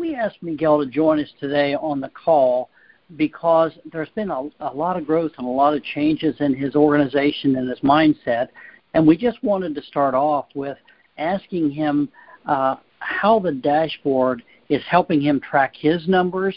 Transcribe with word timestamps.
we 0.00 0.14
asked 0.14 0.42
Miguel 0.42 0.80
to 0.80 0.86
join 0.86 1.20
us 1.20 1.28
today 1.38 1.74
on 1.74 2.00
the 2.00 2.08
call 2.08 2.70
because 3.16 3.72
there's 3.92 4.08
been 4.10 4.30
a, 4.30 4.48
a 4.60 4.72
lot 4.72 4.96
of 4.96 5.06
growth 5.06 5.32
and 5.36 5.46
a 5.46 5.50
lot 5.50 5.74
of 5.74 5.82
changes 5.84 6.34
in 6.40 6.54
his 6.54 6.74
organization 6.74 7.56
and 7.56 7.68
his 7.68 7.80
mindset. 7.80 8.48
And 8.94 9.06
we 9.06 9.16
just 9.16 9.42
wanted 9.44 9.74
to 9.74 9.82
start 9.82 10.14
off 10.14 10.46
with 10.54 10.78
asking 11.18 11.70
him 11.70 12.08
uh, 12.46 12.76
how 13.00 13.38
the 13.38 13.52
dashboard 13.52 14.42
is 14.70 14.82
helping 14.88 15.20
him 15.20 15.40
track 15.40 15.74
his 15.76 16.08
numbers 16.08 16.56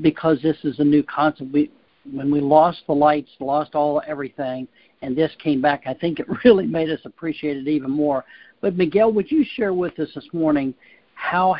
because 0.00 0.40
this 0.42 0.56
is 0.62 0.78
a 0.78 0.84
new 0.84 1.02
concept. 1.02 1.52
We, 1.52 1.70
when 2.10 2.30
we 2.30 2.40
lost 2.40 2.82
the 2.86 2.94
lights, 2.94 3.30
lost 3.40 3.74
all 3.74 4.00
everything, 4.06 4.68
and 5.02 5.16
this 5.16 5.32
came 5.42 5.60
back, 5.60 5.82
I 5.86 5.94
think 5.94 6.20
it 6.20 6.26
really 6.44 6.66
made 6.66 6.90
us 6.90 7.00
appreciate 7.04 7.56
it 7.56 7.66
even 7.66 7.90
more. 7.90 8.24
But 8.60 8.76
Miguel, 8.76 9.12
would 9.12 9.30
you 9.30 9.44
share 9.54 9.72
with 9.72 9.98
us 9.98 10.10
this 10.14 10.28
morning 10.32 10.74
how 11.14 11.56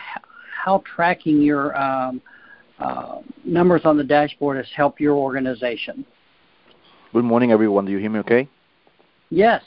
how 0.58 0.82
tracking 0.84 1.40
your 1.40 1.76
um, 1.78 2.20
uh, 2.78 3.20
numbers 3.44 3.82
on 3.84 3.96
the 3.96 4.04
dashboard 4.04 4.56
has 4.56 4.66
helped 4.74 5.00
your 5.00 5.14
organization? 5.14 6.04
Good 7.12 7.24
morning, 7.24 7.52
everyone. 7.52 7.86
Do 7.86 7.92
you 7.92 7.98
hear 7.98 8.10
me 8.10 8.18
okay? 8.20 8.48
Yes. 9.30 9.62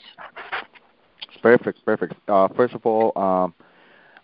Perfect, 1.40 1.84
perfect. 1.84 2.14
Uh, 2.28 2.48
first 2.48 2.74
of 2.74 2.86
all, 2.86 3.12
um, 3.18 3.54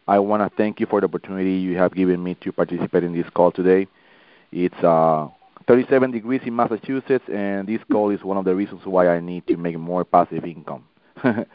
I 0.06 0.18
want 0.18 0.42
to 0.42 0.56
thank 0.56 0.78
you 0.78 0.86
for 0.86 1.00
the 1.00 1.06
opportunity 1.06 1.52
you 1.52 1.76
have 1.76 1.95
given 1.95 2.23
me 2.23 2.36
to 2.42 2.52
participate 2.52 3.02
in 3.02 3.12
this 3.12 3.28
call 3.30 3.50
today. 3.50 3.88
It's 4.52 4.84
uh, 4.84 5.28
37 5.66 6.10
degrees 6.10 6.40
in 6.46 6.54
Massachusetts, 6.54 7.24
and 7.32 7.66
this 7.66 7.80
call 7.90 8.10
is 8.10 8.23
one 8.23 8.37
of 8.37 8.45
the 8.45 8.54
reasons 8.54 8.82
why 8.84 9.09
I 9.09 9.20
need 9.20 9.46
to 9.48 9.56
make 9.56 9.76
more 9.78 10.04
passive 10.04 10.45
income. 10.45 10.84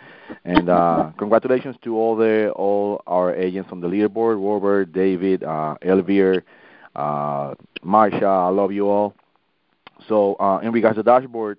and 0.45 0.70
uh, 0.70 1.12
congratulations 1.17 1.76
to 1.84 1.95
all 1.98 2.16
the 2.16 2.49
all 2.52 3.02
our 3.08 3.34
agents 3.35 3.70
on 3.71 3.81
the 3.81 3.88
leaderboard: 3.88 4.44
Robert, 4.44 4.91
David, 4.94 5.44
uh, 5.44 5.76
uh, 6.95 7.54
Marsha. 7.85 8.23
I 8.23 8.49
love 8.49 8.71
you 8.71 8.90
all. 8.90 9.13
So, 10.07 10.35
uh, 10.35 10.60
in 10.60 10.71
regards 10.71 10.98
to 10.98 11.04
dashboard, 11.04 11.57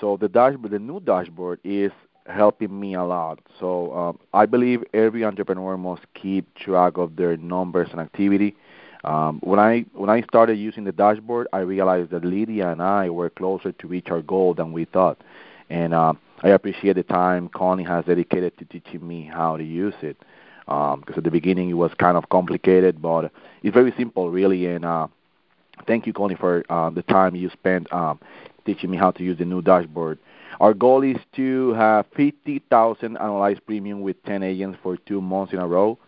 so 0.00 0.16
the 0.16 0.28
dashboard, 0.28 0.72
the 0.72 0.78
new 0.78 1.00
dashboard 1.00 1.60
is 1.64 1.92
helping 2.26 2.78
me 2.78 2.94
a 2.94 3.02
lot. 3.04 3.38
So 3.60 3.92
um, 3.94 4.18
I 4.32 4.46
believe 4.46 4.82
every 4.92 5.24
entrepreneur 5.24 5.76
must 5.76 6.02
keep 6.14 6.52
track 6.54 6.96
of 6.96 7.16
their 7.16 7.36
numbers 7.36 7.88
and 7.92 8.00
activity. 8.00 8.56
Um, 9.04 9.40
when 9.42 9.58
I 9.60 9.84
when 9.94 10.10
I 10.10 10.22
started 10.22 10.56
using 10.58 10.84
the 10.84 10.92
dashboard, 10.92 11.46
I 11.52 11.58
realized 11.58 12.10
that 12.10 12.24
Lidia 12.24 12.70
and 12.72 12.82
I 12.82 13.08
were 13.10 13.30
closer 13.30 13.72
to 13.72 13.86
reach 13.86 14.08
our 14.10 14.22
goal 14.22 14.54
than 14.54 14.72
we 14.72 14.84
thought, 14.84 15.18
and 15.70 15.94
uh, 15.94 16.14
I 16.42 16.48
appreciate 16.50 16.94
the 16.96 17.02
time 17.02 17.48
Connie 17.48 17.84
has 17.84 18.04
dedicated 18.04 18.56
to 18.58 18.64
teaching 18.66 19.06
me 19.06 19.24
how 19.24 19.56
to 19.56 19.64
use 19.64 19.94
it. 20.02 20.16
Because 20.66 20.94
um, 20.94 21.14
at 21.16 21.24
the 21.24 21.30
beginning 21.30 21.70
it 21.70 21.74
was 21.74 21.92
kind 21.94 22.16
of 22.16 22.28
complicated, 22.28 23.00
but 23.00 23.30
it's 23.62 23.74
very 23.74 23.92
simple, 23.96 24.30
really. 24.30 24.66
And 24.66 24.84
uh, 24.84 25.06
thank 25.86 26.06
you, 26.06 26.12
Connie, 26.12 26.34
for 26.34 26.64
uh, 26.68 26.90
the 26.90 27.02
time 27.02 27.36
you 27.36 27.48
spent 27.50 27.90
um, 27.92 28.18
teaching 28.64 28.90
me 28.90 28.96
how 28.96 29.12
to 29.12 29.22
use 29.22 29.38
the 29.38 29.44
new 29.44 29.62
dashboard. 29.62 30.18
Our 30.60 30.74
goal 30.74 31.02
is 31.02 31.18
to 31.36 31.72
have 31.74 32.06
50,000 32.16 33.16
annualized 33.16 33.60
premium 33.66 34.00
with 34.00 34.22
10 34.24 34.42
agents 34.42 34.78
for 34.82 34.96
two 34.96 35.20
months 35.20 35.52
in 35.52 35.58
a 35.58 35.66
row. 35.66 35.98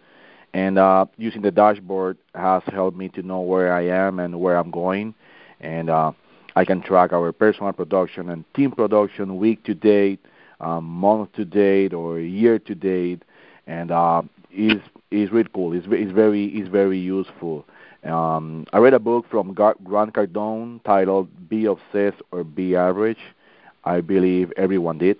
And 0.54 0.78
uh, 0.78 1.06
using 1.18 1.42
the 1.42 1.50
dashboard 1.50 2.16
has 2.34 2.62
helped 2.66 2.96
me 2.96 3.08
to 3.10 3.22
know 3.22 3.40
where 3.40 3.72
I 3.72 3.82
am 3.82 4.18
and 4.18 4.40
where 4.40 4.56
I'm 4.56 4.70
going. 4.70 5.14
And 5.60 5.90
uh, 5.90 6.12
I 6.58 6.64
can 6.64 6.80
track 6.82 7.12
our 7.12 7.30
personal 7.30 7.72
production 7.72 8.30
and 8.30 8.44
team 8.52 8.72
production 8.72 9.36
week 9.36 9.62
to 9.62 9.74
date, 9.74 10.18
um, 10.60 10.82
month 10.86 11.32
to 11.34 11.44
date, 11.44 11.94
or 11.94 12.18
year 12.18 12.58
to 12.58 12.74
date. 12.74 13.22
And 13.68 13.92
uh, 13.92 14.22
is 14.50 14.80
is 15.12 15.30
really 15.30 15.48
cool. 15.54 15.72
It's, 15.72 15.86
it's 15.88 16.10
very 16.10 16.46
it's 16.46 16.68
very 16.68 16.98
useful. 16.98 17.64
Um, 18.02 18.66
I 18.72 18.78
read 18.78 18.92
a 18.92 18.98
book 18.98 19.26
from 19.30 19.54
Grant 19.54 20.12
Cardone 20.14 20.82
titled 20.82 21.28
"Be 21.48 21.66
Obsessed 21.66 22.20
or 22.32 22.42
Be 22.42 22.74
Average." 22.74 23.22
I 23.84 24.00
believe 24.00 24.52
everyone 24.56 24.98
did. 24.98 25.18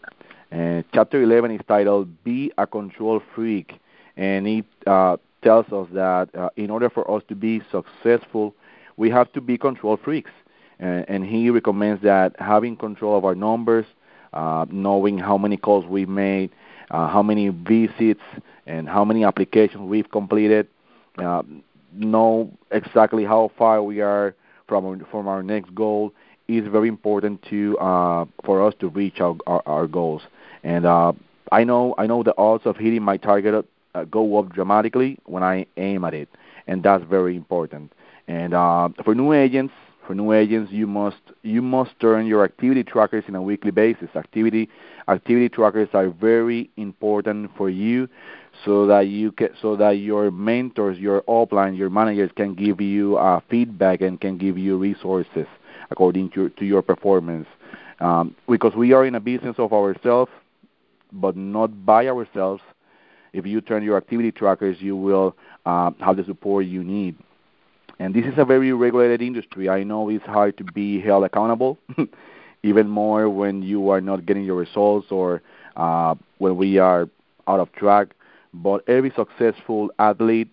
And 0.50 0.84
chapter 0.92 1.22
11 1.22 1.52
is 1.52 1.60
titled 1.68 2.08
"Be 2.24 2.50
a 2.58 2.66
Control 2.66 3.22
Freak," 3.32 3.78
and 4.16 4.48
it 4.48 4.64
uh, 4.88 5.18
tells 5.44 5.66
us 5.72 5.86
that 5.92 6.34
uh, 6.34 6.48
in 6.56 6.68
order 6.68 6.90
for 6.90 7.08
us 7.08 7.22
to 7.28 7.36
be 7.36 7.62
successful, 7.70 8.56
we 8.96 9.08
have 9.10 9.32
to 9.34 9.40
be 9.40 9.56
control 9.56 9.96
freaks. 9.96 10.32
And, 10.78 11.04
and 11.08 11.24
he 11.24 11.50
recommends 11.50 12.02
that 12.02 12.34
having 12.38 12.76
control 12.76 13.16
of 13.16 13.24
our 13.24 13.34
numbers, 13.34 13.86
uh, 14.32 14.66
knowing 14.70 15.18
how 15.18 15.38
many 15.38 15.56
calls 15.56 15.84
we've 15.86 16.08
made, 16.08 16.50
uh, 16.90 17.08
how 17.08 17.22
many 17.22 17.48
visits, 17.48 18.22
and 18.66 18.88
how 18.88 19.04
many 19.04 19.24
applications 19.24 19.82
we've 19.88 20.10
completed, 20.10 20.68
uh, 21.18 21.42
know 21.92 22.50
exactly 22.70 23.24
how 23.24 23.50
far 23.56 23.82
we 23.82 24.00
are 24.00 24.34
from 24.66 25.04
from 25.10 25.26
our 25.26 25.42
next 25.42 25.74
goal, 25.74 26.12
is 26.46 26.66
very 26.68 26.88
important 26.88 27.42
to 27.50 27.76
uh, 27.78 28.24
for 28.44 28.66
us 28.66 28.74
to 28.80 28.88
reach 28.88 29.20
our, 29.20 29.36
our, 29.46 29.62
our 29.66 29.86
goals. 29.86 30.22
And 30.62 30.84
uh, 30.86 31.12
I 31.50 31.64
know 31.64 31.94
I 31.98 32.06
know 32.06 32.22
the 32.22 32.36
odds 32.36 32.66
of 32.66 32.76
hitting 32.76 33.02
my 33.02 33.16
target 33.16 33.64
uh, 33.94 34.04
go 34.04 34.38
up 34.38 34.52
dramatically 34.52 35.18
when 35.24 35.42
I 35.42 35.66
aim 35.76 36.04
at 36.04 36.14
it, 36.14 36.28
and 36.66 36.82
that's 36.82 37.04
very 37.04 37.36
important. 37.36 37.92
And 38.28 38.52
uh, 38.52 38.90
for 39.04 39.14
new 39.14 39.32
agents, 39.32 39.72
for 40.08 40.14
new 40.14 40.32
agents, 40.32 40.72
you 40.72 40.86
must 40.86 41.20
you 41.42 41.60
must 41.60 41.90
turn 42.00 42.26
your 42.26 42.42
activity 42.42 42.82
trackers 42.82 43.24
in 43.28 43.34
a 43.34 43.42
weekly 43.42 43.70
basis. 43.70 44.08
Activity 44.16 44.70
activity 45.06 45.50
trackers 45.50 45.90
are 45.92 46.08
very 46.08 46.70
important 46.78 47.50
for 47.58 47.68
you, 47.68 48.08
so 48.64 48.86
that 48.86 49.08
you 49.08 49.32
can 49.32 49.50
so 49.60 49.76
that 49.76 49.98
your 49.98 50.30
mentors, 50.30 50.98
your 50.98 51.20
upline, 51.28 51.76
your 51.76 51.90
managers 51.90 52.30
can 52.36 52.54
give 52.54 52.80
you 52.80 53.18
uh, 53.18 53.40
feedback 53.50 54.00
and 54.00 54.18
can 54.18 54.38
give 54.38 54.56
you 54.56 54.78
resources 54.78 55.46
according 55.90 56.30
to, 56.30 56.48
to 56.48 56.64
your 56.64 56.80
performance. 56.80 57.46
Um, 58.00 58.34
because 58.48 58.74
we 58.74 58.94
are 58.94 59.04
in 59.04 59.14
a 59.14 59.20
business 59.20 59.56
of 59.58 59.74
ourselves, 59.74 60.32
but 61.12 61.36
not 61.36 61.84
by 61.84 62.08
ourselves. 62.08 62.62
If 63.34 63.44
you 63.44 63.60
turn 63.60 63.82
your 63.82 63.98
activity 63.98 64.32
trackers, 64.32 64.78
you 64.80 64.96
will 64.96 65.36
uh, 65.66 65.90
have 66.00 66.16
the 66.16 66.24
support 66.24 66.64
you 66.64 66.82
need. 66.82 67.14
And 67.98 68.14
this 68.14 68.24
is 68.24 68.34
a 68.36 68.44
very 68.44 68.72
regulated 68.72 69.20
industry. 69.22 69.68
I 69.68 69.82
know 69.82 70.08
it's 70.08 70.24
hard 70.24 70.56
to 70.58 70.64
be 70.64 71.00
held 71.00 71.24
accountable, 71.24 71.78
even 72.62 72.88
more 72.88 73.28
when 73.28 73.62
you 73.62 73.90
are 73.90 74.00
not 74.00 74.24
getting 74.24 74.44
your 74.44 74.56
results 74.56 75.08
or 75.10 75.42
uh, 75.76 76.14
when 76.38 76.56
we 76.56 76.78
are 76.78 77.08
out 77.48 77.60
of 77.60 77.72
track. 77.72 78.08
But 78.54 78.88
every 78.88 79.12
successful 79.14 79.90
athlete, 79.98 80.48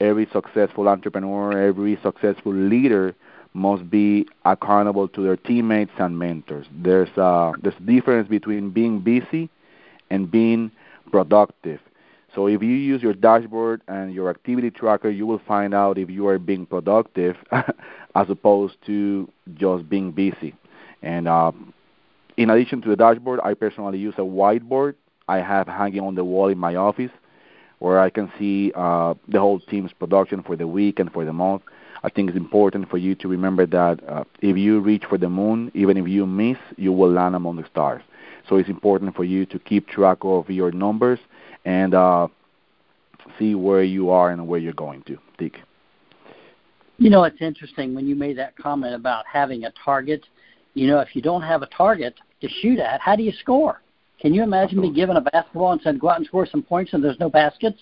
every 0.00 0.28
successful 0.32 0.88
entrepreneur, 0.88 1.58
every 1.66 1.98
successful 2.02 2.52
leader 2.52 3.14
must 3.54 3.90
be 3.90 4.26
accountable 4.44 5.08
to 5.08 5.22
their 5.22 5.36
teammates 5.36 5.92
and 5.98 6.18
mentors. 6.18 6.66
There's 6.72 7.10
a 7.16 7.52
there's 7.62 7.74
a 7.78 7.82
difference 7.82 8.28
between 8.28 8.70
being 8.70 9.00
busy 9.00 9.50
and 10.10 10.30
being 10.30 10.70
productive. 11.10 11.80
So 12.34 12.46
if 12.46 12.62
you 12.62 12.74
use 12.74 13.02
your 13.02 13.12
dashboard 13.12 13.82
and 13.88 14.12
your 14.12 14.30
activity 14.30 14.70
tracker, 14.70 15.10
you 15.10 15.26
will 15.26 15.40
find 15.46 15.74
out 15.74 15.98
if 15.98 16.08
you 16.08 16.26
are 16.28 16.38
being 16.38 16.64
productive 16.66 17.36
as 17.52 18.30
opposed 18.30 18.76
to 18.86 19.30
just 19.54 19.88
being 19.88 20.12
busy. 20.12 20.54
And 21.02 21.28
uh, 21.28 21.52
in 22.36 22.48
addition 22.50 22.80
to 22.82 22.88
the 22.88 22.96
dashboard, 22.96 23.40
I 23.44 23.54
personally 23.54 23.98
use 23.98 24.14
a 24.16 24.22
whiteboard 24.22 24.94
I 25.28 25.38
have 25.38 25.66
hanging 25.66 26.00
on 26.00 26.14
the 26.14 26.24
wall 26.24 26.48
in 26.48 26.58
my 26.58 26.74
office 26.76 27.10
where 27.78 27.98
I 27.98 28.10
can 28.10 28.30
see 28.38 28.72
uh, 28.74 29.14
the 29.28 29.40
whole 29.40 29.60
team's 29.60 29.92
production 29.92 30.42
for 30.42 30.56
the 30.56 30.66
week 30.66 30.98
and 30.98 31.12
for 31.12 31.24
the 31.24 31.32
month. 31.32 31.62
I 32.04 32.10
think 32.10 32.28
it's 32.28 32.36
important 32.36 32.88
for 32.90 32.98
you 32.98 33.14
to 33.16 33.28
remember 33.28 33.66
that 33.66 34.08
uh, 34.08 34.24
if 34.40 34.56
you 34.56 34.80
reach 34.80 35.04
for 35.08 35.18
the 35.18 35.28
moon, 35.28 35.70
even 35.74 35.96
if 35.96 36.08
you 36.08 36.26
miss, 36.26 36.58
you 36.76 36.92
will 36.92 37.10
land 37.10 37.34
among 37.34 37.56
the 37.56 37.66
stars. 37.66 38.02
So 38.48 38.56
it's 38.56 38.68
important 38.68 39.14
for 39.14 39.24
you 39.24 39.46
to 39.46 39.58
keep 39.58 39.88
track 39.88 40.18
of 40.22 40.50
your 40.50 40.72
numbers 40.72 41.20
and 41.64 41.94
uh, 41.94 42.28
see 43.38 43.54
where 43.54 43.82
you 43.82 44.10
are 44.10 44.30
and 44.30 44.46
where 44.46 44.60
you're 44.60 44.72
going 44.72 45.02
to. 45.04 45.18
Dick. 45.38 45.58
You 46.98 47.10
know, 47.10 47.24
it's 47.24 47.40
interesting 47.40 47.94
when 47.94 48.06
you 48.06 48.14
made 48.14 48.38
that 48.38 48.56
comment 48.56 48.94
about 48.94 49.24
having 49.30 49.64
a 49.64 49.72
target. 49.84 50.24
You 50.74 50.86
know, 50.86 51.00
if 51.00 51.14
you 51.14 51.22
don't 51.22 51.42
have 51.42 51.62
a 51.62 51.66
target 51.66 52.14
to 52.40 52.48
shoot 52.60 52.78
at, 52.78 53.00
how 53.00 53.16
do 53.16 53.22
you 53.22 53.32
score? 53.40 53.82
Can 54.20 54.32
you 54.32 54.42
imagine 54.42 54.80
me 54.80 54.92
given 54.92 55.16
a 55.16 55.20
basketball 55.20 55.72
and 55.72 55.80
said, 55.82 55.98
go 55.98 56.10
out 56.10 56.18
and 56.18 56.26
score 56.26 56.46
some 56.46 56.62
points 56.62 56.92
and 56.92 57.02
there's 57.02 57.18
no 57.18 57.28
baskets? 57.28 57.78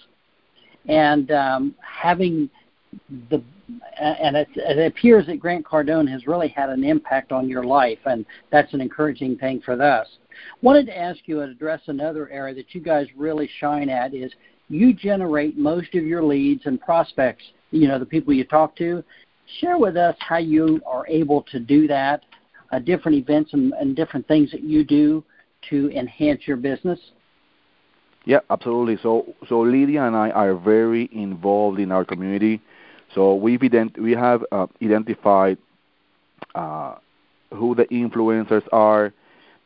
And 0.89 1.31
um, 1.31 1.75
having 1.83 2.49
the 3.29 3.43
and 4.01 4.37
it, 4.37 4.49
it 4.57 4.87
appears 4.87 5.27
that 5.27 5.39
Grant 5.39 5.65
Cardone 5.65 6.11
has 6.11 6.27
really 6.27 6.49
had 6.49 6.71
an 6.71 6.83
impact 6.83 7.31
on 7.31 7.49
your 7.49 7.63
life, 7.63 7.99
and 8.07 8.25
that's 8.51 8.73
an 8.75 8.81
encouraging 8.81 9.37
thing 9.37 9.61
for 9.61 9.81
us. 9.81 10.09
Wanted 10.63 10.87
to 10.87 10.97
ask 10.97 11.21
you 11.27 11.41
and 11.41 11.51
address 11.51 11.81
another 11.87 12.29
area 12.31 12.55
that 12.55 12.75
you 12.75 12.81
guys 12.81 13.07
really 13.17 13.49
shine 13.59 13.89
at 13.89 14.15
is 14.15 14.33
you 14.69 14.93
generate 14.95 15.59
most 15.59 15.95
of 15.95 16.05
your 16.05 16.23
leads 16.23 16.63
and 16.67 16.81
prospects. 16.81 17.45
You 17.71 17.89
know 17.89 17.99
the 17.99 18.07
people 18.07 18.33
you 18.33 18.45
talk 18.45 18.77
to. 18.77 19.03
Share 19.61 19.79
with 19.79 19.97
us 19.97 20.17
how 20.21 20.39
you 20.39 20.81
are 20.87 21.07
able 21.09 21.43
to 21.51 21.59
do 21.59 21.89
that, 21.89 22.25
uh, 22.73 22.79
different 22.79 23.19
events 23.19 23.53
and, 23.53 23.73
and 23.75 23.97
different 23.97 24.27
things 24.29 24.51
that 24.53 24.63
you 24.63 24.85
do 24.85 25.25
to 25.71 25.91
enhance 25.91 26.43
your 26.47 26.57
business. 26.57 26.99
Yeah, 28.25 28.41
absolutely. 28.51 28.99
So, 29.03 29.35
so 29.49 29.61
Lidia 29.61 30.05
and 30.05 30.15
I 30.15 30.31
are 30.31 30.55
very 30.55 31.09
involved 31.13 31.81
in 31.81 31.91
our 31.91 32.05
community 32.05 32.61
So 33.15 33.35
we've 33.35 33.61
ident- 33.61 33.99
we 33.99 34.13
have 34.13 34.45
uh, 34.53 34.67
identified 34.83 35.59
uh, 36.55 36.97
who 37.53 37.75
the 37.75 37.85
influencers 37.87 38.63
are, 38.73 39.13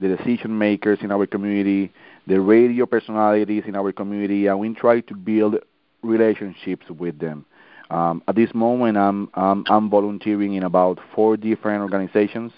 the 0.00 0.17
decision 0.17 0.56
makers 0.58 0.99
in 1.02 1.11
our 1.11 1.26
community, 1.26 1.93
the 2.26 2.41
radio 2.41 2.87
personalities 2.87 3.64
in 3.67 3.76
our 3.76 3.93
community, 3.93 4.46
and 4.46 4.58
we 4.58 4.73
try 4.75 5.00
to 5.00 5.14
build 5.14 5.56
relationships 6.02 6.87
with 6.91 7.19
them. 7.19 7.44
Um, 7.91 8.23
at 8.29 8.35
this 8.35 8.52
moment, 8.55 8.96
I'm, 8.96 9.29
I'm, 9.35 9.64
I'm 9.69 9.91
volunteering 9.91 10.55
in 10.55 10.62
about 10.62 10.99
four 11.14 11.37
different 11.37 11.82
organizations, 11.82 12.52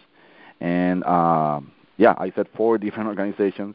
and 0.61 1.05
uh, 1.05 1.61
yeah, 1.97 2.15
I 2.19 2.33
said 2.35 2.47
four 2.57 2.79
different 2.79 3.09
organizations, 3.13 3.75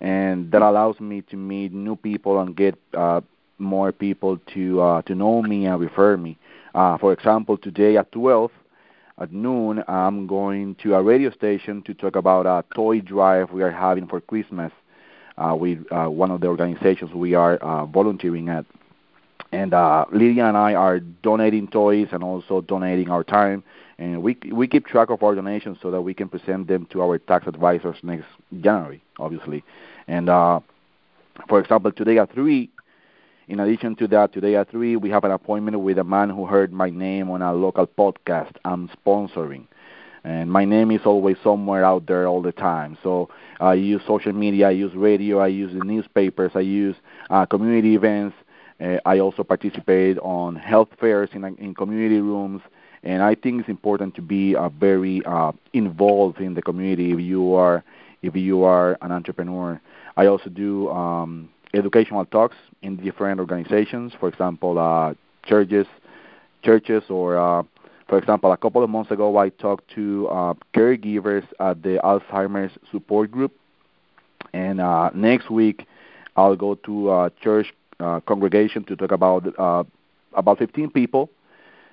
and 0.00 0.50
that 0.52 0.62
allows 0.62 1.00
me 1.00 1.22
to 1.22 1.36
meet 1.36 1.72
new 1.72 1.96
people 1.96 2.40
and 2.40 2.56
get 2.56 2.78
uh, 2.94 3.20
more 3.58 3.92
people 3.92 4.38
to 4.54 4.80
uh, 4.80 5.02
to 5.02 5.14
know 5.14 5.42
me 5.42 5.66
and 5.66 5.80
refer 5.80 6.16
me. 6.16 6.38
Uh, 6.74 6.98
for 6.98 7.12
example, 7.12 7.56
today 7.56 7.96
at 7.96 8.12
12 8.12 8.50
at 9.18 9.32
noon, 9.32 9.82
I'm 9.88 10.26
going 10.26 10.74
to 10.82 10.94
a 10.94 11.02
radio 11.02 11.30
station 11.30 11.82
to 11.82 11.94
talk 11.94 12.16
about 12.16 12.46
a 12.46 12.64
toy 12.74 13.00
drive 13.00 13.50
we 13.50 13.62
are 13.62 13.70
having 13.70 14.06
for 14.06 14.20
Christmas 14.20 14.72
uh, 15.38 15.56
with 15.58 15.90
uh, 15.90 16.06
one 16.06 16.30
of 16.30 16.40
the 16.40 16.48
organizations 16.48 17.12
we 17.14 17.34
are 17.34 17.56
uh, 17.56 17.86
volunteering 17.86 18.48
at. 18.48 18.66
And 19.52 19.72
uh, 19.72 20.04
Lidia 20.12 20.46
and 20.46 20.56
I 20.56 20.74
are 20.74 21.00
donating 21.00 21.68
toys 21.68 22.08
and 22.12 22.22
also 22.22 22.60
donating 22.60 23.10
our 23.10 23.22
time, 23.22 23.62
and 23.96 24.22
we 24.22 24.36
we 24.52 24.66
keep 24.66 24.86
track 24.86 25.08
of 25.08 25.22
our 25.22 25.34
donations 25.34 25.78
so 25.80 25.90
that 25.92 26.02
we 26.02 26.14
can 26.14 26.28
present 26.28 26.66
them 26.66 26.86
to 26.90 27.00
our 27.00 27.18
tax 27.18 27.46
advisors 27.46 27.96
next 28.02 28.26
January, 28.60 29.00
obviously. 29.18 29.62
And 30.08 30.28
uh, 30.28 30.60
for 31.48 31.60
example, 31.60 31.92
today 31.92 32.18
at 32.18 32.32
three, 32.32 32.70
in 33.48 33.60
addition 33.60 33.94
to 33.96 34.08
that, 34.08 34.32
today 34.32 34.56
at 34.56 34.70
3, 34.70 34.96
we 34.96 35.10
have 35.10 35.24
an 35.24 35.30
appointment 35.30 35.78
with 35.78 35.98
a 35.98 36.04
man 36.04 36.30
who 36.30 36.46
heard 36.46 36.72
my 36.72 36.90
name 36.90 37.30
on 37.30 37.42
a 37.42 37.52
local 37.52 37.86
podcast 37.86 38.56
I'm 38.64 38.88
sponsoring. 38.88 39.66
And 40.24 40.50
my 40.50 40.64
name 40.64 40.90
is 40.90 41.02
always 41.04 41.36
somewhere 41.44 41.84
out 41.84 42.06
there 42.06 42.26
all 42.26 42.42
the 42.42 42.50
time. 42.50 42.98
So 43.04 43.28
I 43.60 43.74
use 43.74 44.02
social 44.04 44.32
media, 44.32 44.66
I 44.68 44.72
use 44.72 44.92
radio, 44.94 45.38
I 45.38 45.46
use 45.46 45.72
the 45.72 45.84
newspapers, 45.84 46.50
I 46.56 46.60
use 46.60 46.96
uh, 47.30 47.46
community 47.46 47.94
events. 47.94 48.34
Uh, 48.80 48.96
I 49.06 49.20
also 49.20 49.44
participate 49.44 50.18
on 50.18 50.56
health 50.56 50.88
fairs 50.98 51.30
in, 51.32 51.44
in 51.58 51.74
community 51.74 52.18
rooms. 52.18 52.62
And 53.04 53.22
I 53.22 53.36
think 53.36 53.60
it's 53.60 53.68
important 53.68 54.16
to 54.16 54.22
be 54.22 54.56
uh, 54.56 54.70
very 54.70 55.24
uh, 55.24 55.52
involved 55.72 56.40
in 56.40 56.54
the 56.54 56.62
community 56.62 57.12
if 57.12 57.20
you 57.20 57.54
are 57.54 57.84
if 58.22 58.34
you 58.34 58.64
are 58.64 58.98
an 59.02 59.12
entrepreneur. 59.12 59.80
I 60.16 60.26
also 60.26 60.50
do 60.50 60.90
um, 60.90 61.50
educational 61.76 62.24
talks 62.24 62.56
in 62.82 62.96
different 62.96 63.40
organizations, 63.40 64.12
for 64.18 64.28
example, 64.28 64.78
uh, 64.78 65.14
churches, 65.46 65.86
churches, 66.62 67.04
or 67.08 67.36
uh, 67.38 67.62
for 68.08 68.18
example, 68.18 68.52
a 68.52 68.56
couple 68.56 68.84
of 68.84 68.90
months 68.90 69.10
ago, 69.10 69.36
I 69.36 69.48
talked 69.48 69.88
to 69.94 70.28
uh, 70.28 70.54
caregivers 70.74 71.44
at 71.58 71.82
the 71.82 71.98
Alzheimer's 72.04 72.72
support 72.92 73.30
group, 73.30 73.52
and 74.52 74.80
uh, 74.80 75.10
next 75.14 75.50
week 75.50 75.86
I'll 76.36 76.56
go 76.56 76.76
to 76.76 77.10
a 77.10 77.32
church 77.40 77.72
uh, 77.98 78.20
congregation 78.20 78.84
to 78.84 78.96
talk 78.96 79.10
about 79.10 79.46
uh, 79.58 79.84
about 80.34 80.58
15 80.58 80.90
people 80.90 81.30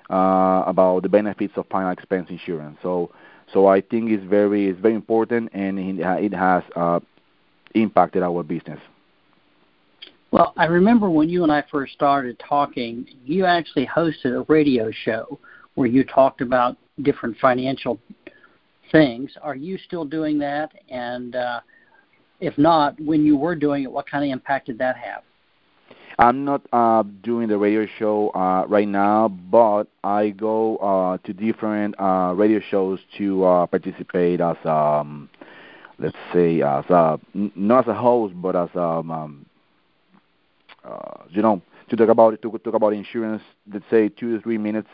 uh, 0.09 0.63
about 0.67 1.01
the 1.03 1.09
benefits 1.09 1.53
of 1.57 1.65
final 1.67 1.91
expense 1.91 2.29
insurance. 2.29 2.77
So, 2.83 3.11
so 3.51 3.67
I 3.67 3.81
think 3.81 4.11
it's 4.11 4.23
very 4.23 4.67
it's 4.67 4.79
very 4.79 4.95
important, 4.95 5.49
and 5.53 5.79
it 5.79 6.33
has 6.33 6.63
uh, 6.75 6.99
impacted 7.73 8.21
our 8.23 8.43
business. 8.43 8.79
Well, 10.33 10.51
I 10.57 10.65
remember 10.65 11.11
when 11.11 11.29
you 11.29 11.43
and 11.43 11.51
I 11.51 11.63
first 11.71 11.93
started 11.93 12.39
talking, 12.39 13.05
you 13.23 13.45
actually 13.45 13.85
hosted 13.85 14.35
a 14.35 14.43
radio 14.51 14.89
show 15.05 15.37
where 15.75 15.87
you 15.87 16.03
talked 16.03 16.41
about 16.41 16.75
different 17.03 17.37
financial 17.37 17.99
things. 18.91 19.29
Are 19.43 19.53
you 19.53 19.77
still 19.77 20.05
doing 20.05 20.39
that? 20.39 20.71
And 20.89 21.35
uh, 21.35 21.59
if 22.39 22.57
not, 22.57 22.99
when 22.99 23.23
you 23.23 23.37
were 23.37 23.53
doing 23.53 23.83
it, 23.83 23.91
what 23.91 24.09
kind 24.09 24.23
of 24.23 24.31
impact 24.31 24.65
did 24.65 24.79
that 24.79 24.97
have? 24.97 25.21
I'm 26.17 26.43
not 26.43 26.63
uh, 26.73 27.03
doing 27.21 27.47
the 27.47 27.59
radio 27.59 27.85
show 27.99 28.29
uh, 28.29 28.65
right 28.67 28.87
now, 28.87 29.27
but 29.27 29.83
I 30.03 30.31
go 30.31 30.77
uh, 30.77 31.19
to 31.27 31.33
different 31.33 31.93
uh, 32.01 32.33
radio 32.35 32.59
shows 32.71 32.97
to 33.19 33.43
uh, 33.45 33.67
participate 33.67 34.41
as, 34.41 34.57
um, 34.65 35.29
let's 35.99 36.17
say, 36.33 36.63
as 36.63 36.85
a, 36.89 37.19
not 37.35 37.87
as 37.87 37.91
a 37.91 37.93
host, 37.93 38.33
but 38.41 38.55
as 38.55 38.69
um, 38.73 39.11
um 39.11 39.45
uh, 40.83 41.23
you 41.29 41.41
know, 41.41 41.61
to 41.89 41.95
talk 41.95 42.09
about 42.09 42.41
to 42.41 42.51
talk 42.59 42.73
about 42.73 42.93
insurance. 42.93 43.41
Let's 43.71 43.85
say 43.89 44.09
two 44.09 44.35
to 44.35 44.41
three 44.41 44.57
minutes, 44.57 44.89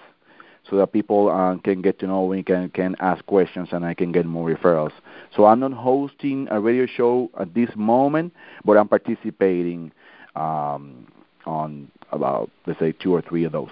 so 0.69 0.77
that 0.77 0.91
people 0.91 1.29
uh, 1.29 1.57
can 1.57 1.81
get 1.81 1.99
to 1.99 2.07
know 2.07 2.27
me, 2.27 2.43
can 2.43 2.69
can 2.69 2.95
ask 2.99 3.25
questions, 3.25 3.69
and 3.71 3.85
I 3.85 3.93
can 3.93 4.11
get 4.11 4.25
more 4.25 4.49
referrals. 4.49 4.91
So 5.35 5.45
I'm 5.45 5.59
not 5.59 5.73
hosting 5.73 6.47
a 6.51 6.59
radio 6.59 6.85
show 6.85 7.29
at 7.39 7.53
this 7.53 7.69
moment, 7.75 8.33
but 8.65 8.77
I'm 8.77 8.87
participating 8.87 9.91
um, 10.35 11.07
on 11.45 11.89
about 12.11 12.49
let's 12.65 12.79
say 12.79 12.91
two 12.91 13.13
or 13.13 13.21
three 13.21 13.43
of 13.43 13.51
those. 13.51 13.69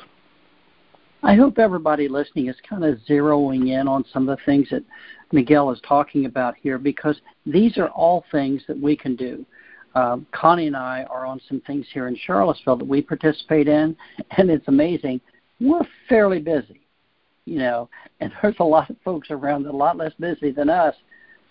I 1.23 1.35
hope 1.35 1.57
everybody 1.57 2.07
listening 2.07 2.47
is 2.47 2.55
kind 2.67 2.85
of 2.85 2.99
zeroing 3.09 3.69
in 3.69 3.87
on 3.87 4.05
some 4.13 4.29
of 4.29 4.37
the 4.37 4.43
things 4.45 4.69
that 4.69 4.83
Miguel 5.31 5.71
is 5.71 5.81
talking 5.87 6.25
about 6.25 6.55
here 6.61 6.77
because 6.77 7.19
these 7.45 7.77
are 7.77 7.89
all 7.89 8.23
things 8.31 8.61
that 8.67 8.79
we 8.79 8.95
can 8.95 9.15
do 9.15 9.45
uh, 9.97 10.17
Connie 10.31 10.67
and 10.67 10.77
I 10.77 11.05
are 11.09 11.25
on 11.25 11.41
some 11.47 11.59
things 11.61 11.87
here 11.91 12.07
in 12.07 12.15
Charlottesville 12.15 12.75
that 12.75 12.87
we 12.87 13.01
participate 13.01 13.67
in, 13.67 13.97
and 14.37 14.51
it's 14.51 14.67
amazing. 14.67 15.19
We're 15.59 15.87
fairly 16.07 16.39
busy, 16.39 16.81
you 17.45 17.57
know, 17.57 17.89
and 18.19 18.31
there's 18.41 18.55
a 18.59 18.63
lot 18.63 18.91
of 18.91 18.97
folks 19.03 19.31
around 19.31 19.63
that 19.63 19.69
are 19.69 19.73
a 19.73 19.75
lot 19.75 19.97
less 19.97 20.13
busy 20.19 20.51
than 20.51 20.69
us, 20.69 20.93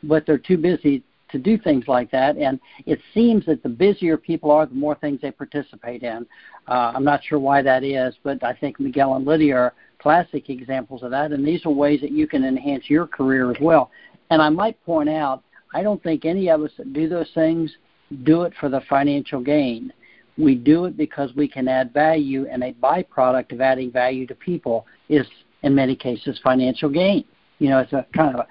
but 0.04 0.26
they're 0.26 0.38
too 0.38 0.58
busy 0.58 1.02
to 1.32 1.38
do 1.38 1.58
things 1.58 1.88
like 1.88 2.08
that. 2.12 2.36
And 2.36 2.60
it 2.86 3.00
seems 3.12 3.44
that 3.46 3.64
the 3.64 3.68
busier 3.68 4.16
people 4.16 4.52
are, 4.52 4.64
the 4.64 4.76
more 4.76 4.94
things 4.94 5.20
they 5.20 5.32
participate 5.32 6.04
in. 6.04 6.24
Uh, 6.68 6.92
I'm 6.94 7.02
not 7.02 7.24
sure 7.24 7.40
why 7.40 7.62
that 7.62 7.82
is, 7.82 8.14
but 8.22 8.44
I 8.44 8.52
think 8.52 8.78
Miguel 8.78 9.16
and 9.16 9.26
Lidia 9.26 9.56
are 9.56 9.74
classic 9.98 10.50
examples 10.50 11.02
of 11.02 11.10
that. 11.10 11.32
And 11.32 11.44
these 11.44 11.66
are 11.66 11.70
ways 11.70 12.00
that 12.00 12.12
you 12.12 12.28
can 12.28 12.44
enhance 12.44 12.88
your 12.88 13.08
career 13.08 13.50
as 13.50 13.56
well. 13.60 13.90
And 14.30 14.40
I 14.40 14.50
might 14.50 14.80
point 14.84 15.08
out, 15.08 15.42
I 15.74 15.82
don't 15.82 16.00
think 16.00 16.24
any 16.24 16.48
of 16.48 16.62
us 16.62 16.70
that 16.78 16.92
do 16.92 17.08
those 17.08 17.30
things 17.34 17.74
do 18.22 18.42
it 18.42 18.52
for 18.60 18.68
the 18.68 18.80
financial 18.88 19.40
gain. 19.40 19.92
We 20.38 20.54
do 20.54 20.84
it 20.84 20.96
because 20.96 21.34
we 21.34 21.48
can 21.48 21.66
add 21.66 21.92
value, 21.92 22.46
and 22.50 22.62
a 22.62 22.72
byproduct 22.74 23.52
of 23.52 23.60
adding 23.60 23.90
value 23.90 24.26
to 24.26 24.34
people 24.34 24.86
is, 25.08 25.26
in 25.62 25.74
many 25.74 25.96
cases, 25.96 26.38
financial 26.42 26.90
gain. 26.90 27.24
You 27.58 27.70
know, 27.70 27.78
it's 27.78 27.92
a 27.92 28.06
kind 28.14 28.36
of 28.36 28.46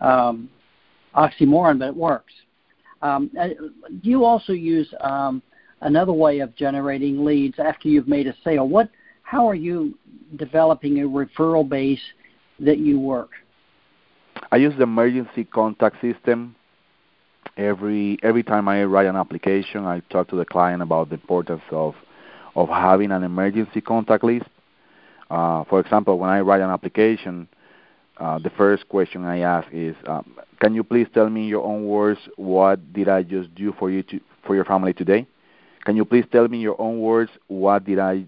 a, 0.00 0.06
um, 0.06 0.50
oxymoron, 1.14 1.78
but 1.78 1.88
it 1.88 1.96
works. 1.96 2.32
Um, 3.02 3.30
uh, 3.40 3.48
you 4.02 4.24
also 4.24 4.52
use 4.52 4.92
um, 5.00 5.42
another 5.80 6.12
way 6.12 6.40
of 6.40 6.54
generating 6.54 7.24
leads 7.24 7.58
after 7.58 7.88
you've 7.88 8.08
made 8.08 8.26
a 8.26 8.34
sale. 8.44 8.68
What, 8.68 8.90
how 9.22 9.48
are 9.48 9.54
you 9.54 9.98
developing 10.36 11.00
a 11.00 11.04
referral 11.04 11.66
base 11.66 12.00
that 12.60 12.78
you 12.78 13.00
work? 13.00 13.30
I 14.52 14.56
use 14.56 14.74
the 14.76 14.82
emergency 14.82 15.44
contact 15.44 16.00
system 16.00 16.54
every 17.56 18.18
every 18.22 18.42
time 18.42 18.68
I 18.68 18.84
write 18.84 19.06
an 19.06 19.16
application, 19.16 19.84
I 19.84 20.00
talk 20.10 20.28
to 20.28 20.36
the 20.36 20.44
client 20.44 20.82
about 20.82 21.08
the 21.08 21.14
importance 21.14 21.62
of 21.70 21.94
of 22.54 22.68
having 22.68 23.10
an 23.12 23.22
emergency 23.22 23.80
contact 23.80 24.24
list. 24.24 24.46
Uh, 25.30 25.64
for 25.64 25.80
example, 25.80 26.18
when 26.18 26.30
I 26.30 26.40
write 26.40 26.60
an 26.60 26.70
application, 26.70 27.48
uh, 28.18 28.38
the 28.38 28.50
first 28.50 28.88
question 28.88 29.24
I 29.24 29.38
ask 29.40 29.68
is, 29.72 29.94
um, 30.06 30.24
"Can 30.60 30.74
you 30.74 30.82
please 30.84 31.06
tell 31.14 31.28
me 31.30 31.42
in 31.42 31.48
your 31.48 31.64
own 31.64 31.86
words 31.86 32.20
what 32.36 32.92
did 32.92 33.08
I 33.08 33.22
just 33.22 33.54
do 33.54 33.72
for 33.78 33.90
you 33.90 34.02
to, 34.04 34.20
for 34.44 34.54
your 34.54 34.64
family 34.64 34.92
today? 34.92 35.26
Can 35.84 35.96
you 35.96 36.04
please 36.04 36.26
tell 36.32 36.48
me 36.48 36.58
in 36.58 36.62
your 36.62 36.80
own 36.80 37.00
words 37.00 37.30
what 37.48 37.84
did 37.84 37.98
I 37.98 38.24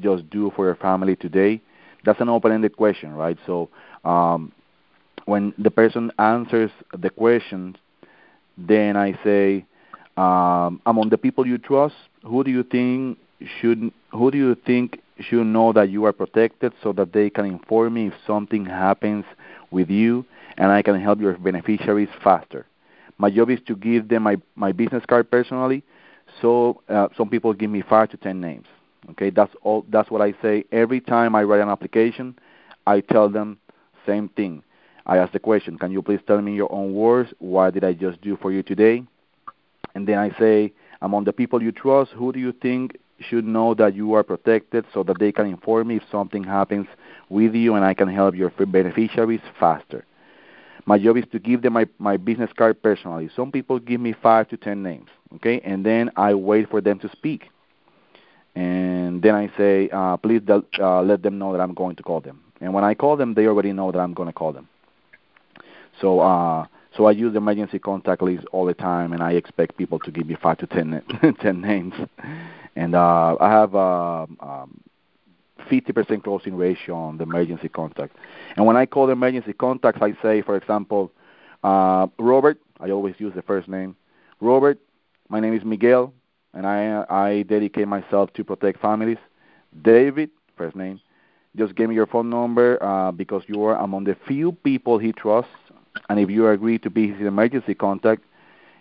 just 0.00 0.28
do 0.30 0.50
for 0.54 0.66
your 0.66 0.76
family 0.76 1.16
today?" 1.16 1.60
That's 2.04 2.20
an 2.20 2.28
open-ended 2.28 2.76
question, 2.76 3.14
right? 3.14 3.38
So 3.46 3.70
um, 4.04 4.52
when 5.24 5.54
the 5.56 5.70
person 5.70 6.12
answers 6.18 6.70
the 6.92 7.08
question, 7.10 7.76
then 8.56 8.96
I 8.96 9.18
say, 9.24 9.64
um, 10.16 10.80
among 10.86 11.08
the 11.10 11.18
people 11.18 11.46
you 11.46 11.58
trust, 11.58 11.94
who 12.24 12.44
do 12.44 12.50
you 12.50 12.62
think 12.62 13.18
should 13.60 13.90
who 14.12 14.30
do 14.30 14.38
you 14.38 14.54
think 14.54 15.00
should 15.20 15.46
know 15.46 15.72
that 15.72 15.90
you 15.90 16.04
are 16.06 16.12
protected 16.12 16.72
so 16.82 16.92
that 16.92 17.12
they 17.12 17.30
can 17.30 17.44
inform 17.44 17.94
me 17.94 18.08
if 18.08 18.14
something 18.26 18.64
happens 18.64 19.24
with 19.70 19.90
you 19.90 20.24
and 20.56 20.70
I 20.70 20.82
can 20.82 21.00
help 21.00 21.20
your 21.20 21.34
beneficiaries 21.34 22.08
faster. 22.22 22.66
My 23.18 23.30
job 23.30 23.50
is 23.50 23.60
to 23.66 23.76
give 23.76 24.08
them 24.08 24.24
my, 24.24 24.36
my 24.56 24.72
business 24.72 25.04
card 25.06 25.30
personally, 25.30 25.82
so 26.40 26.82
uh, 26.88 27.08
some 27.16 27.28
people 27.28 27.52
give 27.52 27.70
me 27.70 27.82
five 27.82 28.10
to 28.10 28.16
ten 28.16 28.40
names. 28.40 28.66
Okay, 29.10 29.30
that's 29.30 29.52
all. 29.62 29.84
That's 29.88 30.10
what 30.10 30.22
I 30.22 30.34
say 30.42 30.64
every 30.72 31.00
time 31.00 31.34
I 31.34 31.42
write 31.42 31.60
an 31.60 31.68
application. 31.68 32.36
I 32.86 33.00
tell 33.00 33.28
them 33.28 33.58
same 34.06 34.28
thing. 34.30 34.62
I 35.06 35.18
ask 35.18 35.32
the 35.32 35.38
question, 35.38 35.78
can 35.78 35.92
you 35.92 36.02
please 36.02 36.20
tell 36.26 36.40
me 36.40 36.54
your 36.54 36.72
own 36.72 36.94
words? 36.94 37.32
What 37.38 37.74
did 37.74 37.84
I 37.84 37.92
just 37.92 38.20
do 38.22 38.36
for 38.40 38.52
you 38.52 38.62
today? 38.62 39.02
And 39.94 40.06
then 40.08 40.18
I 40.18 40.30
say, 40.38 40.72
among 41.02 41.24
the 41.24 41.32
people 41.32 41.62
you 41.62 41.72
trust, 41.72 42.12
who 42.12 42.32
do 42.32 42.38
you 42.38 42.52
think 42.52 42.96
should 43.20 43.44
know 43.44 43.74
that 43.74 43.94
you 43.94 44.14
are 44.14 44.22
protected 44.22 44.84
so 44.92 45.02
that 45.04 45.18
they 45.18 45.30
can 45.30 45.46
inform 45.46 45.88
me 45.88 45.96
if 45.96 46.02
something 46.10 46.42
happens 46.42 46.86
with 47.28 47.54
you 47.54 47.74
and 47.74 47.84
I 47.84 47.94
can 47.94 48.08
help 48.08 48.34
your 48.34 48.50
beneficiaries 48.50 49.40
faster. 49.58 50.04
My 50.86 50.98
job 50.98 51.16
is 51.16 51.24
to 51.32 51.38
give 51.38 51.62
them 51.62 51.74
my, 51.74 51.86
my 51.98 52.16
business 52.16 52.50
card 52.56 52.82
personally. 52.82 53.30
Some 53.34 53.52
people 53.52 53.78
give 53.78 54.00
me 54.00 54.14
five 54.22 54.48
to 54.48 54.56
ten 54.56 54.82
names, 54.82 55.08
okay, 55.36 55.60
and 55.60 55.84
then 55.86 56.10
I 56.16 56.34
wait 56.34 56.68
for 56.68 56.80
them 56.80 56.98
to 57.00 57.08
speak. 57.10 57.48
And 58.54 59.22
then 59.22 59.34
I 59.34 59.50
say, 59.56 59.88
uh, 59.90 60.16
please 60.18 60.42
uh, 60.48 61.02
let 61.02 61.22
them 61.22 61.38
know 61.38 61.52
that 61.52 61.60
I'm 61.60 61.74
going 61.74 61.96
to 61.96 62.02
call 62.02 62.20
them. 62.20 62.40
And 62.60 62.72
when 62.74 62.84
I 62.84 62.94
call 62.94 63.16
them, 63.16 63.34
they 63.34 63.46
already 63.46 63.72
know 63.72 63.90
that 63.92 63.98
I'm 63.98 64.14
going 64.14 64.28
to 64.28 64.32
call 64.32 64.52
them. 64.52 64.68
So, 66.00 66.20
uh, 66.20 66.66
so 66.96 67.06
I 67.06 67.12
use 67.12 67.32
the 67.32 67.38
emergency 67.38 67.78
contact 67.78 68.22
list 68.22 68.44
all 68.52 68.64
the 68.64 68.74
time, 68.74 69.12
and 69.12 69.22
I 69.22 69.32
expect 69.32 69.76
people 69.76 69.98
to 70.00 70.10
give 70.10 70.26
me 70.26 70.36
five 70.40 70.58
to 70.58 70.66
ten, 70.66 71.02
10 71.40 71.60
names. 71.60 71.94
And 72.76 72.94
uh, 72.94 73.36
I 73.40 73.50
have 73.50 73.74
a 73.74 74.26
um, 74.40 74.80
50% 75.68 76.22
closing 76.24 76.56
ratio 76.56 76.94
on 76.96 77.16
the 77.18 77.22
emergency 77.24 77.68
contact. 77.68 78.16
And 78.56 78.66
when 78.66 78.76
I 78.76 78.86
call 78.86 79.06
the 79.06 79.12
emergency 79.12 79.52
contacts, 79.52 80.00
I 80.02 80.14
say, 80.22 80.42
for 80.42 80.56
example, 80.56 81.10
uh, 81.62 82.06
Robert. 82.18 82.58
I 82.80 82.90
always 82.90 83.14
use 83.18 83.32
the 83.34 83.42
first 83.42 83.68
name. 83.68 83.96
Robert, 84.40 84.78
my 85.28 85.40
name 85.40 85.54
is 85.54 85.64
Miguel, 85.64 86.12
and 86.52 86.66
I 86.66 87.04
I 87.08 87.42
dedicate 87.42 87.88
myself 87.88 88.32
to 88.34 88.44
protect 88.44 88.80
families. 88.80 89.18
David, 89.82 90.30
first 90.56 90.76
name. 90.76 91.00
Just 91.56 91.74
give 91.76 91.88
me 91.88 91.94
your 91.94 92.06
phone 92.06 92.28
number 92.30 92.82
uh, 92.82 93.12
because 93.12 93.42
you 93.46 93.62
are 93.64 93.76
among 93.76 94.04
the 94.04 94.16
few 94.26 94.52
people 94.52 94.98
he 94.98 95.12
trusts 95.12 95.52
and 96.08 96.18
if 96.18 96.30
you 96.30 96.48
agree 96.48 96.78
to 96.78 96.90
be 96.90 97.12
his 97.12 97.26
emergency 97.26 97.74
contact, 97.74 98.22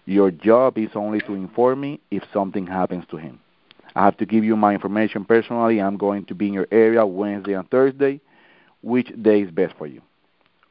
your 0.05 0.31
job 0.31 0.77
is 0.77 0.89
only 0.95 1.19
to 1.21 1.33
inform 1.33 1.81
me 1.81 1.99
if 2.11 2.23
something 2.33 2.67
happens 2.67 3.05
to 3.11 3.17
him. 3.17 3.39
I 3.95 4.03
have 4.03 4.17
to 4.17 4.25
give 4.25 4.43
you 4.43 4.55
my 4.55 4.73
information 4.73 5.23
personally. 5.23 5.79
I'm 5.79 5.97
going 5.97 6.25
to 6.25 6.35
be 6.35 6.47
in 6.47 6.53
your 6.53 6.67
area 6.71 7.05
Wednesday 7.05 7.53
and 7.53 7.69
Thursday. 7.69 8.19
Which 8.81 9.11
day 9.21 9.41
is 9.41 9.51
best 9.51 9.75
for 9.77 9.87
you? 9.87 10.01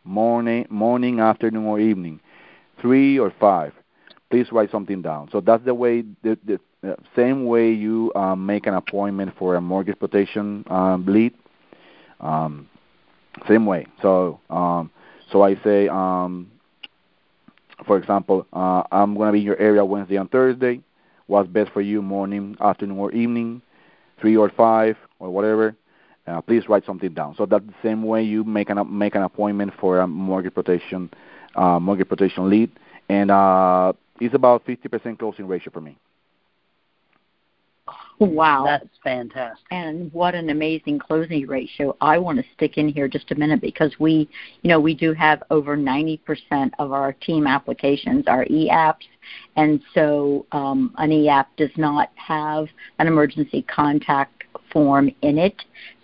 Morning, 0.04 0.66
morning, 0.68 1.20
afternoon, 1.20 1.64
or 1.64 1.80
evening? 1.80 2.20
Three 2.80 3.18
or 3.18 3.32
five? 3.38 3.72
Please 4.28 4.50
write 4.50 4.70
something 4.70 5.02
down. 5.02 5.28
So 5.30 5.40
that's 5.40 5.64
the 5.64 5.74
way, 5.74 6.02
the, 6.22 6.38
the 6.44 6.60
uh, 6.86 6.96
same 7.14 7.46
way 7.46 7.70
you 7.70 8.12
um, 8.16 8.44
make 8.44 8.66
an 8.66 8.74
appointment 8.74 9.34
for 9.38 9.54
a 9.54 9.60
mortgage 9.60 9.98
protection 9.98 10.64
um, 10.68 11.06
lead. 11.06 11.32
Um, 12.20 12.68
same 13.46 13.66
way. 13.66 13.86
So 14.02 14.40
um, 14.50 14.90
so 15.32 15.42
I 15.42 15.56
say, 15.64 15.88
um, 15.88 16.50
for 17.86 17.96
example, 17.96 18.46
uh, 18.52 18.82
I'm 18.92 19.14
going 19.14 19.28
to 19.28 19.32
be 19.32 19.38
in 19.38 19.44
your 19.44 19.58
area 19.58 19.84
Wednesday 19.84 20.16
and 20.16 20.30
Thursday. 20.30 20.80
What's 21.26 21.48
best 21.48 21.70
for 21.72 21.80
you, 21.80 22.02
morning, 22.02 22.56
afternoon, 22.60 22.98
or 22.98 23.10
evening, 23.12 23.62
three 24.20 24.36
or 24.36 24.50
five, 24.50 24.96
or 25.18 25.30
whatever. 25.30 25.74
Uh, 26.26 26.40
please 26.40 26.68
write 26.68 26.84
something 26.86 27.12
down. 27.14 27.34
So 27.36 27.46
that's 27.46 27.64
the 27.64 27.74
same 27.82 28.02
way 28.04 28.22
you 28.22 28.44
make 28.44 28.70
an 28.70 28.78
make 28.96 29.14
an 29.14 29.22
appointment 29.22 29.72
for 29.80 30.00
a 30.00 30.06
mortgage 30.06 30.54
protection 30.54 31.10
uh, 31.56 31.80
mortgage 31.80 32.08
protection 32.08 32.48
lead, 32.48 32.70
and 33.08 33.30
uh, 33.30 33.92
it's 34.20 34.34
about 34.34 34.64
50% 34.66 35.18
closing 35.18 35.46
ratio 35.48 35.72
for 35.72 35.80
me. 35.80 35.96
Wow. 38.26 38.64
That's 38.64 38.88
fantastic. 39.02 39.66
And 39.70 40.12
what 40.12 40.34
an 40.34 40.50
amazing 40.50 40.98
closing 40.98 41.46
ratio. 41.46 41.96
I 42.00 42.18
want 42.18 42.38
to 42.38 42.44
stick 42.54 42.78
in 42.78 42.88
here 42.88 43.08
just 43.08 43.30
a 43.30 43.34
minute 43.34 43.60
because 43.60 43.94
we, 43.98 44.28
you 44.62 44.68
know, 44.68 44.80
we 44.80 44.94
do 44.94 45.12
have 45.12 45.42
over 45.50 45.76
90% 45.76 46.70
of 46.78 46.92
our 46.92 47.12
team 47.12 47.46
applications 47.46 48.24
are 48.28 48.44
e-apps. 48.44 49.06
And 49.56 49.80
so 49.94 50.46
um, 50.52 50.94
an 50.98 51.12
e-app 51.12 51.54
does 51.56 51.70
not 51.76 52.10
have 52.14 52.66
an 52.98 53.06
emergency 53.06 53.62
contact 53.62 54.42
form 54.72 55.10
in 55.22 55.38
it. 55.38 55.54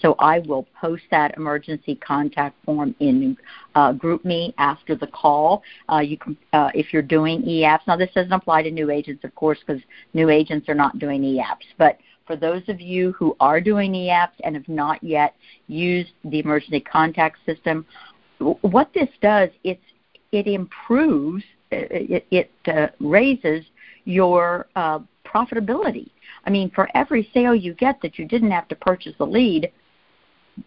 So 0.00 0.14
I 0.18 0.40
will 0.40 0.66
post 0.80 1.02
that 1.10 1.36
emergency 1.36 1.94
contact 1.96 2.56
form 2.64 2.94
in 3.00 3.36
uh, 3.74 3.92
GroupMe 3.92 4.52
after 4.58 4.94
the 4.94 5.06
call. 5.06 5.62
Uh, 5.90 5.98
you 5.98 6.18
can, 6.18 6.36
uh, 6.52 6.70
if 6.74 6.92
you're 6.92 7.02
doing 7.02 7.42
e-apps. 7.42 7.80
Now 7.86 7.96
this 7.96 8.10
doesn't 8.14 8.32
apply 8.32 8.62
to 8.62 8.70
new 8.70 8.90
agents, 8.90 9.24
of 9.24 9.34
course, 9.34 9.58
because 9.66 9.82
new 10.14 10.30
agents 10.30 10.68
are 10.68 10.74
not 10.74 10.98
doing 10.98 11.24
e-apps. 11.24 11.66
But 11.78 11.98
for 12.28 12.36
those 12.36 12.62
of 12.68 12.80
you 12.80 13.12
who 13.12 13.34
are 13.40 13.60
doing 13.60 13.92
e-apps 13.92 14.38
and 14.44 14.54
have 14.54 14.68
not 14.68 15.02
yet 15.02 15.34
used 15.66 16.10
the 16.24 16.38
emergency 16.38 16.78
contact 16.78 17.38
system, 17.44 17.84
what 18.60 18.90
this 18.94 19.08
does, 19.20 19.48
it 19.64 19.80
improves, 20.30 21.42
it, 21.72 22.24
it 22.30 22.50
uh, 22.68 22.88
raises 23.00 23.64
your 24.04 24.68
uh, 24.76 25.00
profitability. 25.26 26.10
I 26.44 26.50
mean, 26.50 26.70
for 26.70 26.88
every 26.94 27.28
sale 27.34 27.54
you 27.54 27.74
get 27.74 28.00
that 28.02 28.18
you 28.18 28.26
didn't 28.26 28.50
have 28.50 28.68
to 28.68 28.76
purchase 28.76 29.14
a 29.20 29.24
lead, 29.24 29.72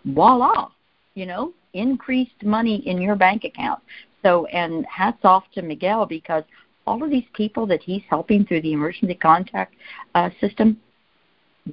voila, 0.06 0.70
you 1.14 1.26
know, 1.26 1.54
increased 1.74 2.44
money 2.44 2.78
in 2.88 3.00
your 3.00 3.16
bank 3.16 3.44
account. 3.44 3.82
So, 4.24 4.46
and 4.48 4.86
hats 4.86 5.20
off 5.24 5.44
to 5.54 5.62
Miguel 5.62 6.06
because 6.06 6.44
all 6.86 7.04
of 7.04 7.10
these 7.10 7.26
people 7.34 7.66
that 7.68 7.82
he's 7.82 8.04
helping 8.10 8.46
through 8.46 8.62
the 8.62 8.74
emergency 8.74 9.16
contact 9.16 9.76
uh, 10.16 10.30
system, 10.40 10.78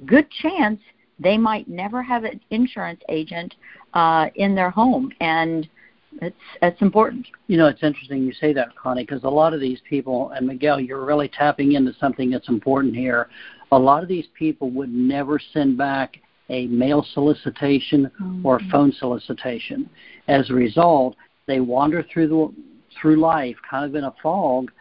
good 0.05 0.29
chance 0.29 0.79
they 1.19 1.37
might 1.37 1.67
never 1.67 2.01
have 2.01 2.23
an 2.23 2.39
insurance 2.49 3.01
agent 3.09 3.53
uh, 3.93 4.27
in 4.35 4.55
their 4.55 4.69
home, 4.69 5.11
and 5.19 5.67
it's 6.21 6.35
it's 6.61 6.81
important. 6.81 7.27
You 7.47 7.57
know, 7.57 7.67
it's 7.67 7.83
interesting 7.83 8.23
you 8.23 8.33
say 8.33 8.53
that, 8.53 8.75
Connie, 8.75 9.03
because 9.03 9.23
a 9.23 9.29
lot 9.29 9.53
of 9.53 9.59
these 9.59 9.79
people, 9.87 10.31
and 10.31 10.47
Miguel, 10.47 10.79
you're 10.79 11.05
really 11.05 11.27
tapping 11.27 11.73
into 11.73 11.93
something 11.99 12.29
that's 12.29 12.49
important 12.49 12.95
here. 12.95 13.29
A 13.71 13.77
lot 13.77 14.01
of 14.01 14.09
these 14.09 14.27
people 14.37 14.69
would 14.71 14.91
never 14.91 15.39
send 15.53 15.77
back 15.77 16.17
a 16.49 16.65
mail 16.67 17.05
solicitation 17.13 18.09
mm-hmm. 18.19 18.45
or 18.45 18.59
phone 18.71 18.91
solicitation. 18.91 19.89
As 20.27 20.49
a 20.49 20.53
result, 20.53 21.15
they 21.45 21.59
wander 21.59 22.03
through 22.11 22.27
the 22.27 22.53
through 22.99 23.17
life 23.17 23.55
kind 23.69 23.85
of 23.85 23.95
in 23.95 24.05
a 24.05 24.13
fog, 24.21 24.71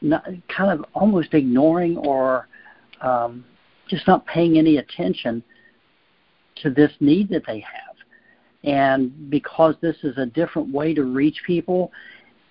not, 0.00 0.24
kind 0.48 0.70
of 0.70 0.84
almost 0.94 1.34
ignoring 1.34 1.96
or 1.98 2.48
um, 3.00 3.44
just 3.88 4.06
not 4.06 4.26
paying 4.26 4.58
any 4.58 4.76
attention 4.76 5.42
to 6.56 6.70
this 6.70 6.92
need 7.00 7.28
that 7.30 7.44
they 7.46 7.60
have. 7.60 7.96
And 8.64 9.30
because 9.30 9.76
this 9.80 9.96
is 10.02 10.18
a 10.18 10.26
different 10.26 10.72
way 10.72 10.94
to 10.94 11.04
reach 11.04 11.40
people, 11.46 11.92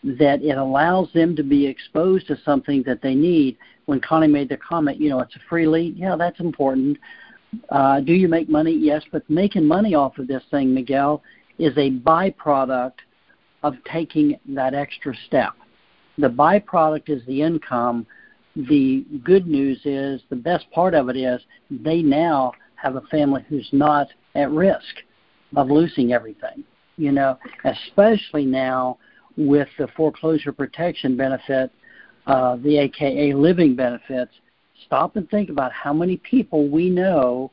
that 0.03 0.41
it 0.41 0.57
allows 0.57 1.11
them 1.13 1.35
to 1.35 1.43
be 1.43 1.65
exposed 1.65 2.27
to 2.27 2.37
something 2.45 2.83
that 2.83 3.01
they 3.01 3.15
need. 3.15 3.57
When 3.85 3.99
Connie 3.99 4.27
made 4.27 4.49
the 4.49 4.57
comment, 4.57 5.01
you 5.01 5.09
know, 5.09 5.19
it's 5.19 5.35
a 5.35 5.39
free 5.49 5.67
lead, 5.67 5.97
yeah, 5.97 6.15
that's 6.15 6.39
important. 6.39 6.97
Uh, 7.69 7.99
do 8.01 8.13
you 8.13 8.27
make 8.27 8.49
money? 8.49 8.73
Yes, 8.73 9.03
but 9.11 9.27
making 9.29 9.65
money 9.65 9.95
off 9.95 10.17
of 10.17 10.27
this 10.27 10.43
thing, 10.51 10.73
Miguel, 10.73 11.23
is 11.57 11.75
a 11.77 11.91
byproduct 11.91 12.93
of 13.63 13.75
taking 13.91 14.39
that 14.49 14.73
extra 14.73 15.13
step. 15.25 15.53
The 16.17 16.29
byproduct 16.29 17.09
is 17.09 17.25
the 17.25 17.41
income 17.41 18.05
the 18.57 19.05
good 19.23 19.45
news 19.45 19.79
is 19.85 20.21
the 20.29 20.35
best 20.35 20.69
part 20.71 20.95
of 20.95 21.09
it 21.09 21.17
is 21.17 21.41
they 21.69 22.01
now 22.01 22.51
have 22.75 22.95
a 22.95 23.01
family 23.01 23.45
who's 23.47 23.69
not 23.71 24.07
at 24.35 24.49
risk 24.51 24.95
of 25.55 25.69
losing 25.69 26.11
everything. 26.11 26.63
You 26.97 27.11
know, 27.11 27.37
especially 27.63 28.45
now 28.45 28.97
with 29.37 29.67
the 29.77 29.87
foreclosure 29.95 30.51
protection 30.51 31.15
benefit, 31.15 31.71
uh, 32.25 32.55
the 32.57 32.79
AKA 32.79 33.33
living 33.33 33.75
benefits. 33.75 34.31
Stop 34.85 35.15
and 35.15 35.29
think 35.29 35.49
about 35.49 35.71
how 35.71 35.93
many 35.93 36.17
people 36.17 36.67
we 36.67 36.89
know 36.89 37.51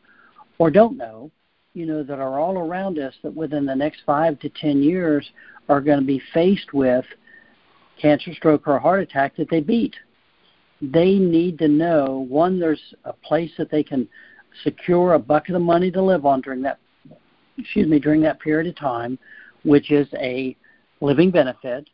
or 0.58 0.70
don't 0.70 0.96
know, 0.96 1.30
you 1.74 1.84
know, 1.84 2.02
that 2.02 2.18
are 2.18 2.38
all 2.38 2.56
around 2.56 2.98
us 2.98 3.12
that 3.22 3.34
within 3.34 3.66
the 3.66 3.74
next 3.74 4.00
five 4.06 4.38
to 4.40 4.48
ten 4.48 4.82
years 4.82 5.28
are 5.68 5.80
going 5.82 6.00
to 6.00 6.06
be 6.06 6.22
faced 6.32 6.72
with 6.72 7.04
cancer, 8.00 8.32
stroke, 8.34 8.66
or 8.66 8.78
heart 8.78 9.00
attack 9.00 9.36
that 9.36 9.50
they 9.50 9.60
beat 9.60 9.94
they 10.92 11.14
need 11.14 11.58
to 11.58 11.68
know 11.68 12.26
one, 12.28 12.58
there's 12.58 12.94
a 13.04 13.12
place 13.12 13.50
that 13.58 13.70
they 13.70 13.82
can 13.82 14.08
secure 14.62 15.14
a 15.14 15.18
bucket 15.18 15.54
of 15.54 15.62
money 15.62 15.90
to 15.90 16.02
live 16.02 16.26
on 16.26 16.40
during 16.40 16.62
that 16.62 16.78
excuse 17.56 17.86
me 17.86 17.98
during 17.98 18.20
that 18.20 18.40
period 18.40 18.68
of 18.68 18.76
time, 18.76 19.18
which 19.62 19.90
is 19.90 20.08
a 20.14 20.56
living 21.00 21.30
benefit. 21.30 21.88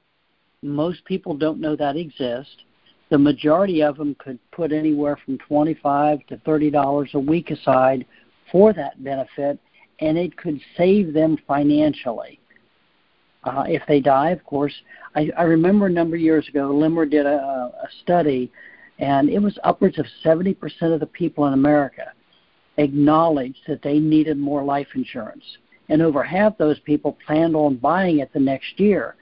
Most 0.63 1.05
people 1.05 1.37
don't 1.37 1.61
know 1.61 1.77
that 1.77 1.97
exists. 1.97 2.57
The 3.11 3.19
majority 3.19 3.83
of 3.83 3.97
them 3.97 4.15
could 4.19 4.39
put 4.53 4.73
anywhere 4.73 5.19
from 5.25 5.39
twenty-five 5.39 6.27
to 6.29 6.39
thirty 6.39 6.71
dollars 6.71 7.11
a 7.15 7.19
week 7.19 7.51
aside 7.51 8.07
for 8.51 8.73
that 8.73 9.03
benefit, 9.03 9.59
and 10.01 10.17
it 10.17 10.37
could 10.37 10.61
save 10.77 11.13
them 11.13 11.37
financially. 11.47 12.41
Uh, 13.45 13.65
if 13.67 13.83
they 13.89 14.01
die, 14.01 14.31
of 14.31 14.45
course, 14.45 14.75
I, 15.15 15.31
I 15.37 15.43
remember 15.45 15.87
a 15.87 15.91
number 15.91 16.17
of 16.17 16.23
years 16.23 16.47
ago, 16.49 16.71
LIMRA 16.73 17.11
did 17.11 17.25
a, 17.25 17.31
a 17.31 17.89
study 18.03 18.53
and 19.01 19.31
it 19.31 19.39
was 19.39 19.59
upwards 19.65 19.99
of 19.99 20.07
70% 20.23 20.57
of 20.83 21.01
the 21.01 21.07
people 21.07 21.47
in 21.47 21.55
America 21.55 22.13
acknowledged 22.77 23.61
that 23.67 23.83
they 23.83 23.99
needed 23.99 24.39
more 24.39 24.63
life 24.63 24.89
insurance. 24.95 25.45
And 25.89 26.03
over 26.03 26.23
half 26.23 26.57
those 26.57 26.79
people 26.81 27.19
planned 27.27 27.57
on 27.57 27.77
buying 27.77 28.21
it 28.21 28.33
the 28.33 28.41
next 28.41 28.79
year. 28.79 29.17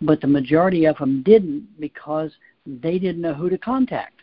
But 0.00 0.20
the 0.20 0.26
majority 0.26 0.84
of 0.84 0.98
them 0.98 1.22
didn't 1.22 1.80
because 1.80 2.30
they 2.66 2.98
didn't 2.98 3.22
know 3.22 3.34
who 3.34 3.48
to 3.48 3.58
contact. 3.58 4.20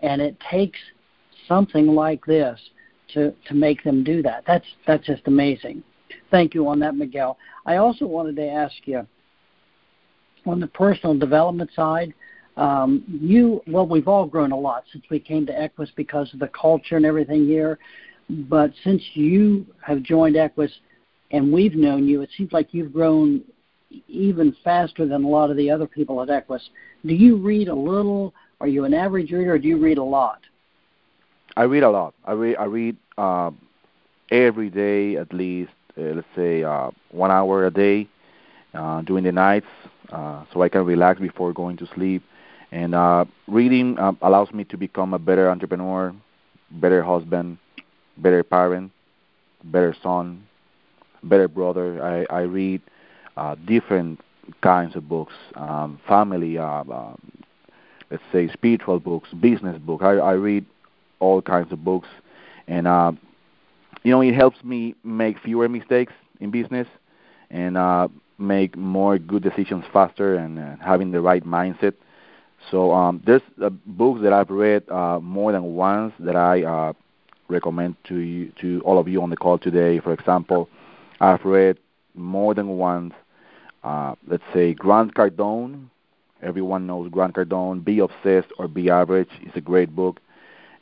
And 0.00 0.20
it 0.20 0.36
takes 0.50 0.78
something 1.46 1.86
like 1.86 2.24
this 2.24 2.58
to 3.12 3.32
to 3.46 3.54
make 3.54 3.84
them 3.84 4.02
do 4.02 4.22
that. 4.22 4.44
That's 4.46 4.66
that's 4.86 5.06
just 5.06 5.22
amazing. 5.26 5.82
Thank 6.30 6.54
you 6.54 6.66
on 6.68 6.78
that, 6.80 6.96
Miguel. 6.96 7.38
I 7.66 7.76
also 7.76 8.06
wanted 8.06 8.36
to 8.36 8.48
ask 8.48 8.74
you 8.84 9.06
on 10.46 10.60
the 10.60 10.66
personal 10.66 11.16
development 11.16 11.70
side. 11.74 12.14
Um, 12.56 13.04
you 13.08 13.62
well, 13.66 13.86
we've 13.86 14.08
all 14.08 14.26
grown 14.26 14.52
a 14.52 14.58
lot 14.58 14.84
since 14.92 15.04
we 15.10 15.18
came 15.18 15.44
to 15.46 15.52
Equis 15.52 15.88
because 15.96 16.32
of 16.32 16.40
the 16.40 16.48
culture 16.48 16.96
and 16.96 17.04
everything 17.04 17.46
here. 17.46 17.78
But 18.30 18.72
since 18.84 19.02
you 19.14 19.66
have 19.82 20.02
joined 20.02 20.36
Equis 20.36 20.70
and 21.30 21.52
we've 21.52 21.74
known 21.74 22.06
you, 22.06 22.22
it 22.22 22.30
seems 22.36 22.52
like 22.52 22.72
you've 22.72 22.92
grown 22.92 23.42
even 24.08 24.56
faster 24.64 25.06
than 25.06 25.24
a 25.24 25.28
lot 25.28 25.50
of 25.50 25.56
the 25.56 25.70
other 25.70 25.86
people 25.86 26.22
at 26.22 26.28
Equis. 26.28 26.60
Do 27.04 27.14
you 27.14 27.36
read 27.36 27.68
a 27.68 27.74
little? 27.74 28.34
Are 28.60 28.68
you 28.68 28.84
an 28.84 28.94
average 28.94 29.30
reader, 29.32 29.54
or 29.54 29.58
do 29.58 29.68
you 29.68 29.78
read 29.78 29.98
a 29.98 30.04
lot? 30.04 30.40
I 31.56 31.64
read 31.64 31.82
a 31.82 31.90
lot. 31.90 32.14
I 32.24 32.32
read 32.32 32.56
I 32.56 32.64
read 32.64 32.96
uh, 33.18 33.50
every 34.30 34.70
day 34.70 35.16
at 35.16 35.32
least, 35.32 35.72
uh, 35.98 36.02
let's 36.02 36.26
say 36.34 36.62
uh, 36.62 36.90
one 37.10 37.30
hour 37.30 37.66
a 37.66 37.70
day 37.70 38.08
uh, 38.74 39.02
during 39.02 39.24
the 39.24 39.32
nights, 39.32 39.66
uh, 40.10 40.44
so 40.52 40.62
I 40.62 40.68
can 40.68 40.84
relax 40.84 41.20
before 41.20 41.52
going 41.52 41.76
to 41.78 41.86
sleep. 41.94 42.22
And 42.74 42.94
uh, 42.94 43.26
reading 43.48 43.98
uh, 43.98 44.14
allows 44.22 44.52
me 44.52 44.64
to 44.66 44.78
become 44.78 45.14
a 45.14 45.18
better 45.20 45.50
entrepreneur, 45.50 46.14
better 46.72 47.02
husband, 47.02 47.58
better 48.18 48.42
parent, 48.42 48.92
better 49.64 49.94
son, 50.02 50.44
better 51.22 51.48
brother. 51.48 52.02
I, 52.04 52.34
I 52.34 52.40
read 52.42 52.82
uh, 53.36 53.56
different 53.66 54.20
kinds 54.62 54.96
of 54.96 55.08
books, 55.08 55.34
um, 55.56 56.00
family, 56.08 56.58
uh, 56.58 56.84
uh, 56.84 57.16
let's 58.10 58.22
say 58.32 58.48
spiritual 58.52 59.00
books, 59.00 59.30
business 59.40 59.78
books. 59.78 60.04
I, 60.04 60.12
I 60.14 60.32
read 60.32 60.66
all 61.20 61.42
kinds 61.42 61.72
of 61.72 61.84
books, 61.84 62.08
and 62.68 62.86
uh, 62.86 63.12
you 64.02 64.10
know 64.12 64.20
it 64.20 64.34
helps 64.34 64.62
me 64.64 64.94
make 65.04 65.38
fewer 65.40 65.68
mistakes 65.68 66.12
in 66.40 66.50
business 66.50 66.88
and 67.50 67.76
uh, 67.76 68.08
make 68.38 68.76
more 68.76 69.18
good 69.18 69.42
decisions 69.42 69.84
faster 69.92 70.36
and 70.36 70.58
uh, 70.58 70.76
having 70.84 71.12
the 71.12 71.20
right 71.20 71.44
mindset. 71.44 71.94
So 72.70 72.92
um, 72.92 73.22
there's 73.26 73.42
uh, 73.62 73.70
books 73.70 74.22
that 74.22 74.32
I've 74.32 74.50
read 74.50 74.88
uh, 74.88 75.20
more 75.20 75.52
than 75.52 75.74
once 75.74 76.12
that 76.20 76.36
I 76.36 76.62
uh, 76.62 76.92
recommend 77.48 77.96
to 78.08 78.16
you, 78.16 78.52
to 78.60 78.80
all 78.84 78.98
of 78.98 79.08
you 79.08 79.22
on 79.22 79.30
the 79.30 79.36
call 79.36 79.58
today. 79.58 80.00
For 80.00 80.12
example, 80.12 80.68
I've 81.20 81.44
read 81.44 81.78
more 82.14 82.54
than 82.54 82.68
once, 82.68 83.14
uh, 83.82 84.14
let's 84.26 84.42
say 84.52 84.74
Grant 84.74 85.14
Cardone. 85.14 85.88
Everyone 86.42 86.86
knows 86.86 87.10
Grant 87.10 87.34
Cardone. 87.34 87.84
Be 87.84 87.98
Obsessed 88.00 88.48
or 88.58 88.68
Be 88.68 88.90
Average 88.90 89.30
is 89.42 89.52
a 89.54 89.60
great 89.60 89.94
book. 89.94 90.20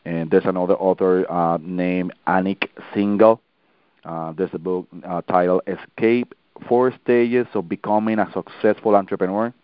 And 0.04 0.30
there's 0.30 0.46
another 0.46 0.74
author 0.74 1.30
uh, 1.30 1.58
named 1.60 2.12
Anik 2.26 2.68
Singal. 2.92 3.38
Uh, 4.04 4.32
there's 4.32 4.50
a 4.52 4.58
book 4.58 4.88
uh, 5.06 5.22
titled 5.22 5.62
Escape 5.68 6.34
Four 6.68 6.92
Stages 7.04 7.46
of 7.54 7.68
Becoming 7.68 8.18
a 8.18 8.28
Successful 8.32 8.96
Entrepreneur 8.96 9.54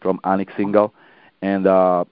from 0.00 0.18
Anik 0.20 0.50
Singal. 0.56 0.90
And 1.44 1.66
uh, 1.66 2.06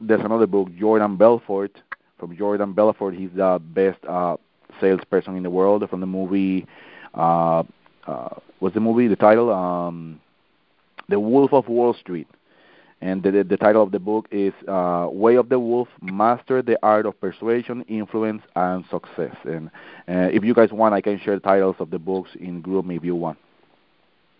there's 0.00 0.24
another 0.24 0.48
book, 0.48 0.68
Jordan 0.76 1.16
Belfort, 1.16 1.80
from 2.18 2.36
Jordan 2.36 2.72
Belfort. 2.72 3.14
He's 3.14 3.30
the 3.32 3.62
best 3.62 4.04
uh, 4.04 4.36
salesperson 4.80 5.36
in 5.36 5.44
the 5.44 5.50
world 5.50 5.88
from 5.88 6.00
the 6.00 6.06
movie. 6.06 6.66
Uh, 7.14 7.62
uh, 8.08 8.30
what's 8.58 8.74
the 8.74 8.80
movie? 8.80 9.06
The 9.06 9.14
title? 9.14 9.52
Um, 9.52 10.20
the 11.08 11.20
Wolf 11.20 11.52
of 11.52 11.68
Wall 11.68 11.94
Street 11.94 12.26
and 13.00 13.22
the, 13.22 13.44
the, 13.44 13.56
title 13.56 13.80
of 13.80 13.92
the 13.92 14.00
book 14.00 14.26
is 14.32 14.52
uh, 14.66 15.06
Way 15.08 15.36
of 15.36 15.50
the 15.50 15.60
Wolf: 15.60 15.86
Master 16.02 16.60
the 16.60 16.76
Art 16.82 17.06
of 17.06 17.20
Persuasion, 17.20 17.82
Influence, 17.82 18.42
and 18.56 18.84
Success. 18.90 19.36
And 19.44 19.68
uh, 20.08 20.30
if 20.32 20.42
you 20.42 20.52
guys 20.52 20.72
want, 20.72 20.94
I 20.94 21.00
can 21.00 21.20
share 21.20 21.36
the 21.36 21.40
titles 21.40 21.76
of 21.78 21.90
the 21.90 22.00
books 22.00 22.30
in 22.40 22.60
group 22.60 22.86
if 22.90 23.04
you 23.04 23.14
want. 23.14 23.38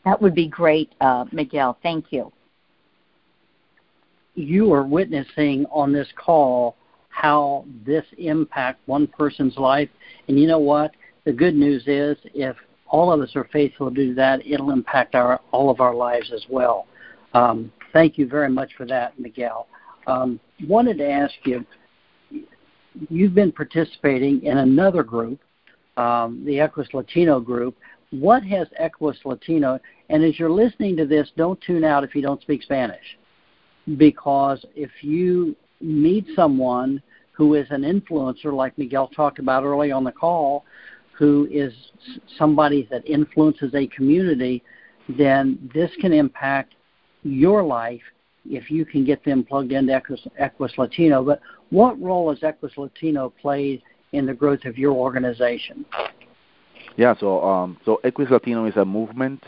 That 0.05 0.21
would 0.21 0.35
be 0.35 0.49
great, 0.49 0.92
uh, 1.01 1.27
Miguel. 1.31 1.79
Thank 1.85 2.07
you. 2.11 2.33
You 4.35 4.73
are 4.73 4.85
witnessing 4.85 5.66
on 5.70 5.92
this 5.92 6.09
call 6.16 6.77
how 7.09 7.64
this 7.87 8.05
impacts 8.18 8.81
one 8.87 9.07
person's 9.07 9.57
life, 9.57 9.88
and 10.29 10.38
you 10.38 10.49
know 10.49 10.59
what? 10.59 10.90
The 11.25 11.33
good 11.33 11.55
news 11.55 11.85
is, 11.87 12.16
if 12.35 12.57
all 12.88 13.12
of 13.12 13.20
us 13.20 13.35
are 13.37 13.49
faithful 13.53 13.88
to 13.88 13.94
do 13.94 14.14
that, 14.14 14.44
it'll 14.47 14.70
impact 14.70 15.14
our 15.14 15.40
all 15.53 15.70
of 15.70 15.81
our 15.81 15.94
lives 15.94 16.33
as 16.33 16.44
well. 16.51 16.87
Um, 17.33 17.73
Thank 17.94 18.18
you 18.18 18.27
very 18.27 18.49
much 18.51 18.73
for 18.77 18.85
that, 18.87 19.18
Miguel. 19.20 19.68
Um, 20.09 20.40
wanted 20.66 20.99
to 20.99 21.09
ask 21.09 21.33
you, 21.44 21.64
you've 23.09 23.35
been 23.35 23.53
participating 23.53 24.42
in 24.42 24.59
another 24.59 25.05
group, 25.05 25.38
um, 25.97 26.42
the 26.44 26.57
Equis 26.57 26.92
Latino 26.92 27.38
group. 27.38 27.77
What 28.11 28.42
has 28.42 28.66
Equis 28.83 29.25
Latino? 29.25 29.79
And 30.11 30.25
as 30.25 30.40
you're 30.40 30.51
listening 30.51 30.97
to 30.97 31.07
this, 31.07 31.31
don't 31.37 31.61
tune 31.61 31.85
out 31.85 32.03
if 32.03 32.16
you 32.16 32.20
don't 32.20 32.42
speak 32.42 32.64
Spanish, 32.64 33.16
because 33.97 34.64
if 34.75 34.90
you 35.03 35.57
meet 35.81 36.27
someone 36.35 37.03
who 37.33 37.55
is 37.55 37.66
an 37.70 37.83
influencer, 37.83 38.53
like 38.53 38.77
Miguel 38.79 39.09
talked 39.09 39.38
about 39.38 39.64
early 39.64 39.90
on 39.90 40.05
the 40.05 40.12
call, 40.12 40.64
who 41.12 41.49
is 41.51 41.73
somebody 42.38 42.88
that 42.90 43.07
influences 43.07 43.75
a 43.75 43.87
community, 43.88 44.62
then 45.09 45.70
this 45.75 45.90
can 46.01 46.12
impact 46.12 46.75
your 47.23 47.62
life 47.62 48.03
if 48.49 48.70
you 48.70 48.85
can 48.85 49.05
get 49.05 49.25
them 49.25 49.44
plugged 49.44 49.73
into 49.73 49.92
Equis, 49.92 50.27
Equis 50.40 50.77
Latino. 50.77 51.25
But 51.25 51.40
what 51.70 52.01
role 52.01 52.31
has 52.31 52.40
Equis 52.40 52.77
Latino 52.77 53.33
played 53.40 53.83
in 54.12 54.27
the 54.27 54.35
growth 54.35 54.64
of 54.64 54.79
your 54.79 54.92
organization? 54.92 55.85
Yeah, 56.97 57.14
so 57.18 57.42
um, 57.42 57.79
so 57.85 58.01
Equis 58.05 58.31
Latino 58.31 58.66
is 58.66 58.77
a 58.77 58.85
movement. 58.85 59.42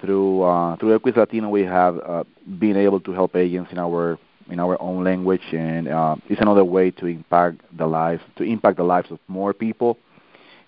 Through 0.00 0.42
uh, 0.42 0.76
through 0.76 0.98
Equis 0.98 1.16
Latino, 1.16 1.48
we 1.48 1.62
have 1.62 1.98
uh, 1.98 2.24
been 2.58 2.76
able 2.76 3.00
to 3.00 3.12
help 3.12 3.34
agents 3.34 3.72
in 3.72 3.78
our 3.78 4.18
in 4.50 4.60
our 4.60 4.80
own 4.80 5.04
language, 5.04 5.42
and 5.52 5.88
uh, 5.88 6.16
it's 6.28 6.40
another 6.40 6.64
way 6.64 6.90
to 6.92 7.06
impact 7.06 7.60
the 7.76 7.86
lives 7.86 8.22
to 8.36 8.44
impact 8.44 8.76
the 8.76 8.84
lives 8.84 9.10
of 9.10 9.18
more 9.28 9.52
people. 9.54 9.96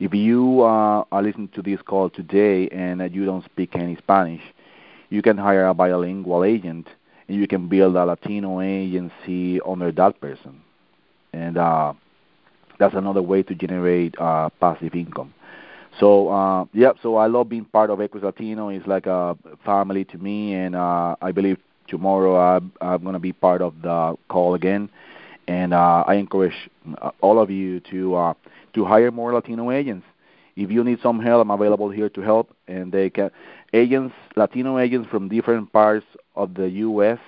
If 0.00 0.14
you 0.14 0.62
uh, 0.62 1.04
are 1.10 1.22
listening 1.22 1.48
to 1.54 1.62
this 1.62 1.82
call 1.82 2.08
today 2.08 2.68
and 2.68 3.00
you 3.14 3.24
don't 3.26 3.44
speak 3.44 3.74
any 3.74 3.96
Spanish, 3.96 4.42
you 5.10 5.22
can 5.22 5.36
hire 5.36 5.66
a 5.66 5.74
bilingual 5.74 6.44
agent 6.44 6.86
and 7.28 7.36
you 7.36 7.46
can 7.48 7.68
build 7.68 7.96
a 7.96 8.04
Latino 8.04 8.60
agency 8.60 9.60
under 9.60 9.90
that 9.92 10.20
person. 10.20 10.60
And 11.32 11.58
uh, 11.58 11.94
that's 12.78 12.94
another 12.94 13.22
way 13.22 13.42
to 13.42 13.54
generate 13.54 14.16
uh, 14.18 14.50
passive 14.60 14.94
income. 14.94 15.34
So 15.98 16.28
uh, 16.28 16.64
yeah, 16.72 16.92
so 17.02 17.16
I 17.16 17.26
love 17.26 17.48
being 17.48 17.64
part 17.64 17.90
of 17.90 17.98
Equis 17.98 18.22
Latino. 18.22 18.68
It's 18.68 18.86
like 18.86 19.06
a 19.06 19.36
family 19.64 20.04
to 20.06 20.18
me, 20.18 20.54
and 20.54 20.76
uh, 20.76 21.16
I 21.20 21.32
believe 21.32 21.58
tomorrow 21.88 22.36
I'm, 22.36 22.72
I'm 22.80 23.02
going 23.02 23.14
to 23.14 23.18
be 23.18 23.32
part 23.32 23.62
of 23.62 23.74
the 23.82 24.16
call 24.28 24.54
again. 24.54 24.88
And 25.48 25.72
uh, 25.72 26.04
I 26.06 26.14
encourage 26.14 26.68
uh, 27.00 27.10
all 27.20 27.38
of 27.40 27.50
you 27.50 27.80
to 27.90 28.14
uh, 28.14 28.34
to 28.74 28.84
hire 28.84 29.10
more 29.10 29.32
Latino 29.32 29.70
agents. 29.70 30.06
If 30.56 30.70
you 30.70 30.84
need 30.84 30.98
some 31.02 31.20
help, 31.20 31.40
I'm 31.40 31.50
available 31.50 31.90
here 31.90 32.08
to 32.10 32.20
help. 32.20 32.54
And 32.66 32.92
they 32.92 33.10
can 33.10 33.30
agents, 33.72 34.14
Latino 34.36 34.78
agents 34.78 35.08
from 35.10 35.28
different 35.28 35.72
parts 35.72 36.06
of 36.36 36.54
the 36.54 36.68
U.S. 36.70 37.18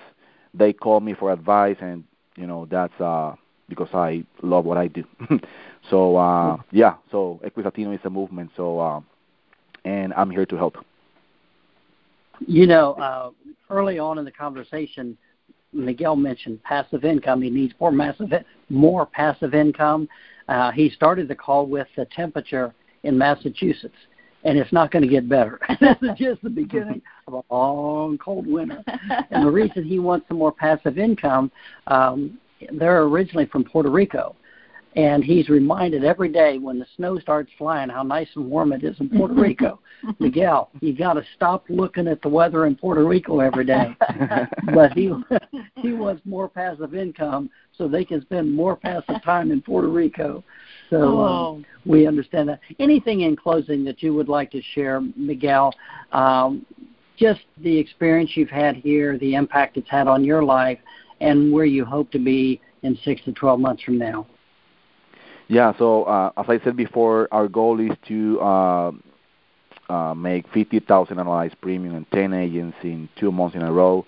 They 0.54 0.72
call 0.72 1.00
me 1.00 1.14
for 1.14 1.32
advice, 1.32 1.76
and 1.80 2.04
you 2.36 2.46
know 2.46 2.66
that's 2.66 3.00
uh, 3.00 3.34
because 3.70 3.88
I 3.94 4.24
love 4.42 4.66
what 4.66 4.76
I 4.76 4.88
do. 4.88 5.04
so 5.90 6.16
uh, 6.16 6.58
yeah, 6.70 6.96
so 7.10 7.40
Equis 7.44 7.64
Latino 7.64 7.92
is 7.92 8.00
a 8.04 8.10
movement. 8.10 8.50
So 8.56 8.78
uh, 8.78 9.00
and 9.84 10.12
I'm 10.14 10.30
here 10.30 10.44
to 10.44 10.56
help. 10.56 10.76
You 12.46 12.66
know, 12.66 12.92
uh, 12.94 13.30
early 13.70 13.98
on 13.98 14.18
in 14.18 14.24
the 14.24 14.30
conversation, 14.30 15.16
Miguel 15.72 16.16
mentioned 16.16 16.62
passive 16.62 17.04
income. 17.04 17.40
He 17.40 17.50
needs 17.50 17.72
more 17.80 17.92
massive, 17.92 18.32
more 18.68 19.06
passive 19.06 19.54
income. 19.54 20.08
Uh, 20.48 20.70
he 20.72 20.90
started 20.90 21.28
the 21.28 21.34
call 21.34 21.66
with 21.66 21.86
the 21.96 22.06
temperature 22.06 22.74
in 23.04 23.16
Massachusetts 23.16 23.94
and 24.44 24.58
it's 24.58 24.72
not 24.72 24.90
going 24.90 25.02
to 25.02 25.08
get 25.08 25.28
better. 25.28 25.60
this 25.80 25.96
is 26.02 26.10
just 26.16 26.42
the 26.42 26.50
beginning 26.50 27.02
of 27.26 27.34
a 27.34 27.54
long, 27.54 28.18
cold 28.18 28.46
winter. 28.46 28.82
and 29.30 29.46
the 29.46 29.50
reason 29.50 29.84
he 29.84 29.98
wants 29.98 30.26
some 30.28 30.38
more 30.38 30.52
passive 30.52 30.98
income, 30.98 31.50
um, 31.86 32.38
they're 32.72 33.02
originally 33.02 33.46
from 33.46 33.64
Puerto 33.64 33.90
Rico. 33.90 34.36
And 34.96 35.22
he's 35.22 35.48
reminded 35.48 36.04
every 36.04 36.30
day 36.30 36.58
when 36.58 36.80
the 36.80 36.86
snow 36.96 37.16
starts 37.20 37.52
flying 37.56 37.90
how 37.90 38.02
nice 38.02 38.26
and 38.34 38.50
warm 38.50 38.72
it 38.72 38.82
is 38.82 38.98
in 38.98 39.08
Puerto 39.08 39.34
Rico. 39.40 39.78
Miguel, 40.18 40.70
you 40.80 40.96
got 40.96 41.12
to 41.12 41.22
stop 41.36 41.64
looking 41.68 42.08
at 42.08 42.20
the 42.22 42.28
weather 42.28 42.66
in 42.66 42.74
Puerto 42.74 43.04
Rico 43.04 43.38
every 43.38 43.64
day. 43.64 43.96
but 44.74 44.92
he 44.92 45.12
he 45.76 45.92
wants 45.92 46.22
more 46.24 46.48
passive 46.48 46.94
income 46.94 47.50
so 47.78 47.86
they 47.86 48.04
can 48.04 48.20
spend 48.22 48.52
more 48.52 48.74
passive 48.74 49.22
time 49.22 49.52
in 49.52 49.62
Puerto 49.62 49.88
Rico. 49.88 50.42
So 50.88 50.96
um, 50.96 51.14
oh. 51.14 51.54
um, 51.54 51.66
we 51.86 52.08
understand 52.08 52.48
that. 52.48 52.60
Anything 52.80 53.20
in 53.20 53.36
closing 53.36 53.84
that 53.84 54.02
you 54.02 54.12
would 54.14 54.28
like 54.28 54.50
to 54.50 54.62
share, 54.74 55.00
Miguel? 55.14 55.72
Um, 56.10 56.66
just 57.16 57.42
the 57.58 57.78
experience 57.78 58.32
you've 58.34 58.50
had 58.50 58.74
here, 58.74 59.18
the 59.18 59.34
impact 59.34 59.76
it's 59.76 59.88
had 59.88 60.08
on 60.08 60.24
your 60.24 60.42
life, 60.42 60.78
and 61.20 61.52
where 61.52 61.64
you 61.64 61.84
hope 61.84 62.10
to 62.12 62.18
be 62.18 62.60
in 62.82 62.98
six 63.04 63.22
to 63.24 63.32
12 63.32 63.60
months 63.60 63.82
from 63.82 63.98
now. 63.98 64.26
Yeah. 65.48 65.72
So 65.78 66.04
uh, 66.04 66.30
as 66.36 66.46
I 66.48 66.60
said 66.64 66.76
before, 66.76 67.28
our 67.32 67.48
goal 67.48 67.80
is 67.80 67.96
to 68.08 68.40
uh, 68.40 68.92
uh, 69.88 70.14
make 70.14 70.48
50,000 70.52 71.16
annualized 71.16 71.60
premium 71.60 71.94
and 71.96 72.10
10 72.12 72.32
agents 72.32 72.76
in 72.82 73.08
two 73.18 73.32
months 73.32 73.56
in 73.56 73.62
a 73.62 73.72
row, 73.72 74.06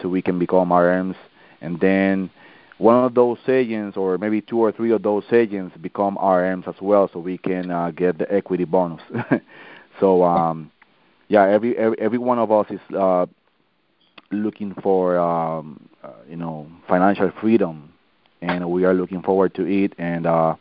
so 0.00 0.08
we 0.08 0.20
can 0.20 0.38
become 0.38 0.68
RMs, 0.68 1.16
and 1.60 1.80
then 1.80 2.30
one 2.78 3.04
of 3.04 3.14
those 3.14 3.38
agents, 3.48 3.96
or 3.96 4.18
maybe 4.18 4.40
two 4.40 4.58
or 4.58 4.72
three 4.72 4.90
of 4.90 5.02
those 5.02 5.22
agents, 5.32 5.76
become 5.76 6.16
RMs 6.16 6.66
as 6.66 6.74
well, 6.80 7.08
so 7.12 7.20
we 7.20 7.38
can 7.38 7.70
uh, 7.70 7.92
get 7.92 8.18
the 8.18 8.30
equity 8.32 8.64
bonus. 8.64 9.00
so 10.00 10.24
um, 10.24 10.70
yeah, 11.28 11.48
every, 11.48 11.78
every 11.78 11.98
every 12.00 12.18
one 12.18 12.38
of 12.38 12.50
us 12.50 12.66
is 12.70 12.80
uh, 12.94 13.26
looking 14.32 14.74
for 14.82 15.18
um, 15.18 15.80
uh, 16.02 16.10
you 16.28 16.36
know 16.36 16.66
financial 16.88 17.30
freedom, 17.40 17.92
and 18.40 18.68
we 18.70 18.84
are 18.84 18.94
looking 18.94 19.22
forward 19.22 19.54
to 19.54 19.66
it. 19.66 19.94
And 19.98 20.26
uh, 20.26 20.56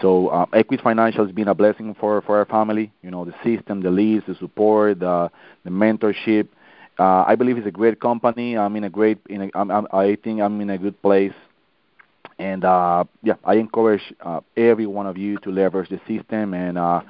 so 0.00 0.28
uh, 0.28 0.46
Equis 0.46 0.82
Financial 0.82 1.24
has 1.24 1.34
been 1.34 1.48
a 1.48 1.54
blessing 1.54 1.94
for 1.98 2.20
for 2.22 2.38
our 2.38 2.44
family. 2.46 2.92
You 3.02 3.10
know 3.10 3.24
the 3.24 3.34
system, 3.44 3.82
the 3.82 3.90
leads, 3.90 4.26
the 4.26 4.34
support, 4.36 5.00
the 5.00 5.30
the 5.64 5.70
mentorship. 5.70 6.48
Uh, 6.98 7.24
I 7.26 7.34
believe 7.34 7.58
it's 7.58 7.66
a 7.66 7.72
great 7.72 8.00
company. 8.00 8.56
I'm 8.56 8.76
in 8.76 8.84
a 8.84 8.90
great. 8.90 9.18
In 9.28 9.42
a, 9.42 9.50
I'm, 9.54 9.70
I'm, 9.70 9.86
I 9.92 10.16
think 10.22 10.40
I'm 10.40 10.60
in 10.60 10.70
a 10.70 10.78
good 10.78 11.00
place. 11.02 11.32
And 12.38 12.64
uh, 12.64 13.04
yeah, 13.22 13.34
I 13.44 13.54
encourage 13.54 14.02
uh, 14.20 14.40
every 14.56 14.86
one 14.86 15.06
of 15.06 15.16
you 15.16 15.38
to 15.38 15.50
leverage 15.50 15.88
the 15.88 16.00
system 16.06 16.54
and 16.54 16.78
uh, 16.78 17.00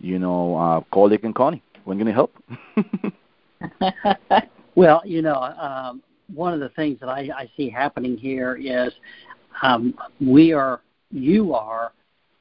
you 0.00 0.18
know 0.18 0.56
uh, 0.56 0.80
call 0.92 1.08
Dick 1.08 1.24
and 1.24 1.34
Connie. 1.34 1.62
When 1.84 1.98
can 1.98 2.08
I 2.08 2.12
help? 2.12 2.34
well, 4.80 5.02
you 5.04 5.20
know, 5.20 5.34
um, 5.34 6.02
one 6.32 6.54
of 6.54 6.60
the 6.60 6.70
things 6.70 6.98
that 7.00 7.10
I, 7.10 7.28
I 7.36 7.50
see 7.54 7.68
happening 7.68 8.16
here 8.16 8.56
is 8.56 8.90
um, 9.60 9.92
we 10.22 10.54
are, 10.54 10.80
you 11.10 11.52
are 11.52 11.92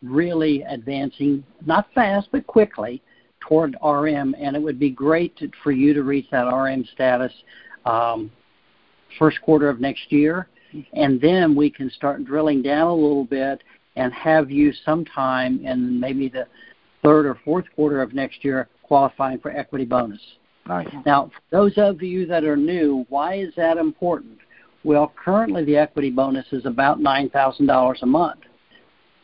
really 0.01 0.61
advancing, 0.61 1.43
not 1.65 1.87
fast, 1.93 2.29
but 2.31 2.47
quickly 2.47 3.01
toward 3.41 3.75
RM, 3.83 4.37
and 4.39 4.55
it 4.55 4.61
would 4.61 4.79
be 4.79 4.89
great 4.89 5.35
to, 5.39 5.51
for 5.61 5.73
you 5.73 5.93
to 5.93 6.03
reach 6.03 6.27
that 6.31 6.43
RM 6.43 6.85
status 6.93 7.33
um, 7.85 8.31
first 9.17 9.41
quarter 9.41 9.67
of 9.67 9.81
next 9.81 10.09
year, 10.09 10.47
and 10.93 11.19
then 11.19 11.53
we 11.53 11.69
can 11.69 11.91
start 11.91 12.23
drilling 12.23 12.61
down 12.61 12.87
a 12.87 12.95
little 12.95 13.25
bit 13.25 13.61
and 13.97 14.13
have 14.13 14.49
you 14.49 14.71
sometime 14.85 15.59
in 15.65 15.99
maybe 15.99 16.29
the 16.29 16.47
third 17.03 17.25
or 17.25 17.37
fourth 17.43 17.65
quarter 17.75 18.01
of 18.01 18.13
next 18.13 18.45
year 18.45 18.69
qualifying 18.83 19.39
for 19.39 19.51
equity 19.51 19.83
bonus. 19.83 20.21
Nice. 20.69 20.87
Now, 21.03 21.31
those 21.49 21.73
of 21.77 22.03
you 22.03 22.27
that 22.27 22.43
are 22.43 22.55
new, 22.55 23.03
why 23.09 23.39
is 23.39 23.51
that 23.57 23.77
important? 23.77 24.37
Well, 24.83 25.11
currently 25.21 25.65
the 25.65 25.75
equity 25.75 26.11
bonus 26.11 26.45
is 26.51 26.67
about 26.67 26.99
$9,000 26.99 28.01
a 28.01 28.05
month. 28.05 28.41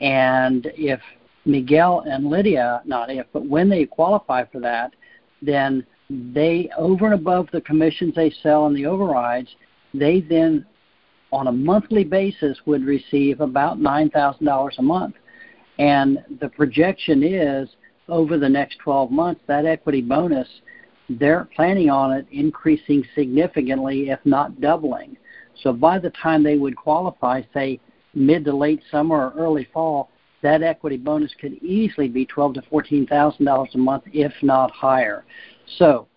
And 0.02 0.72
if 0.76 1.00
Miguel 1.46 2.04
and 2.10 2.26
Lidia, 2.32 2.82
not 2.86 3.12
if, 3.12 3.28
but 3.32 3.46
when 3.46 3.70
they 3.70 3.86
qualify 3.86 4.46
for 4.46 4.60
that, 4.62 4.94
then 5.40 5.86
they, 6.10 6.68
over 6.80 7.06
and 7.06 7.14
above 7.14 7.48
the 7.54 7.62
commissions 7.62 8.16
they 8.16 8.34
sell 8.42 8.66
and 8.66 8.76
the 8.76 8.88
overrides, 8.88 9.50
they 9.94 10.22
then, 10.22 10.66
on 11.32 11.46
a 11.46 11.52
monthly 11.52 12.04
basis, 12.04 12.58
would 12.66 12.84
receive 12.84 13.40
about 13.40 13.78
$9,000 13.78 14.80
a 14.80 14.82
month. 14.82 15.16
And 15.78 16.24
the 16.42 16.50
projection 16.50 17.22
is 17.24 17.70
over 18.10 18.40
the 18.40 18.50
next 18.50 18.80
12 18.80 19.12
months, 19.12 19.42
that 19.46 19.66
equity 19.66 20.02
bonus, 20.02 20.48
they're 21.10 21.48
planning 21.56 21.90
on 21.90 22.12
it 22.14 22.26
increasing 22.32 23.06
significantly, 23.16 24.10
if 24.10 24.20
not 24.26 24.60
doubling. 24.60 25.18
So 25.62 25.72
by 25.72 26.00
the 26.00 26.10
time 26.12 26.44
they 26.44 26.58
would 26.58 26.76
qualify, 26.76 27.42
say 27.54 27.80
mid 28.14 28.46
to 28.46 28.56
late 28.56 28.82
summer 28.92 29.28
or 29.28 29.34
early 29.38 29.68
fall, 29.74 30.10
that 30.42 30.64
equity 30.64 30.98
bonus 30.98 31.34
could 31.40 31.54
easily 31.64 32.08
be 32.08 32.26
twelve 32.26 32.54
to 32.56 32.62
fourteen 32.64 33.08
thousand 33.08 33.46
dollars 33.46 33.70
a 33.74 33.78
month, 33.78 34.04
if 34.14 34.34
not 34.42 34.72
higher. 34.72 35.26
So, 35.78 36.08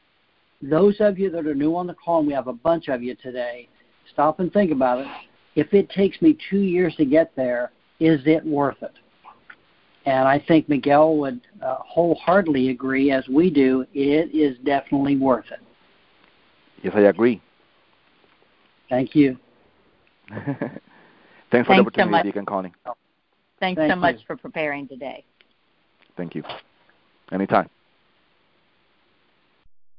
those 0.61 0.97
of 1.01 1.19
you 1.19 1.31
that 1.31 1.47
are 1.47 1.55
new 1.55 1.77
on 1.77 1.87
the 1.87 1.95
call, 1.95 2.19
and 2.19 2.27
we 2.27 2.35
have 2.35 2.49
a 2.49 2.53
bunch 2.53 2.89
of 2.89 3.03
you 3.03 3.15
today, 3.15 3.69
stop 4.13 4.41
and 4.41 4.53
think 4.53 4.71
about 4.71 4.99
it. 4.99 5.07
If 5.55 5.73
it 5.73 5.89
takes 5.91 6.21
me 6.21 6.37
two 6.51 6.61
years 6.61 6.95
to 6.97 7.05
get 7.05 7.35
there, 7.37 7.73
is 8.01 8.21
it 8.27 8.45
worth 8.45 8.83
it? 8.83 8.93
And 10.09 10.27
I 10.27 10.43
think 10.49 10.71
Miguel 10.71 11.19
would 11.19 11.39
uh, 11.63 11.77
wholeheartedly 11.81 12.71
agree, 12.71 13.11
as 13.11 13.29
we 13.29 13.51
do, 13.51 13.85
it 13.93 14.35
is 14.35 14.57
definitely 14.65 15.19
worth 15.19 15.45
it. 15.51 15.61
Yes, 16.83 16.95
I 16.97 17.01
agree. 17.01 17.43
Thank 18.89 19.15
you. 19.15 19.37
Thanks 20.31 20.47
for 20.49 20.79
Thanks 21.51 21.67
the 21.67 21.81
opportunity, 21.81 22.33
so 22.35 22.43
Connie. 22.47 22.73
Thanks 23.61 23.79
Thank 23.79 23.93
so 23.93 23.97
much 23.97 24.17
for 24.27 24.35
preparing 24.35 24.89
today. 24.89 25.25
Thank 26.17 26.35
you. 26.35 26.43
Anytime. 27.31 27.69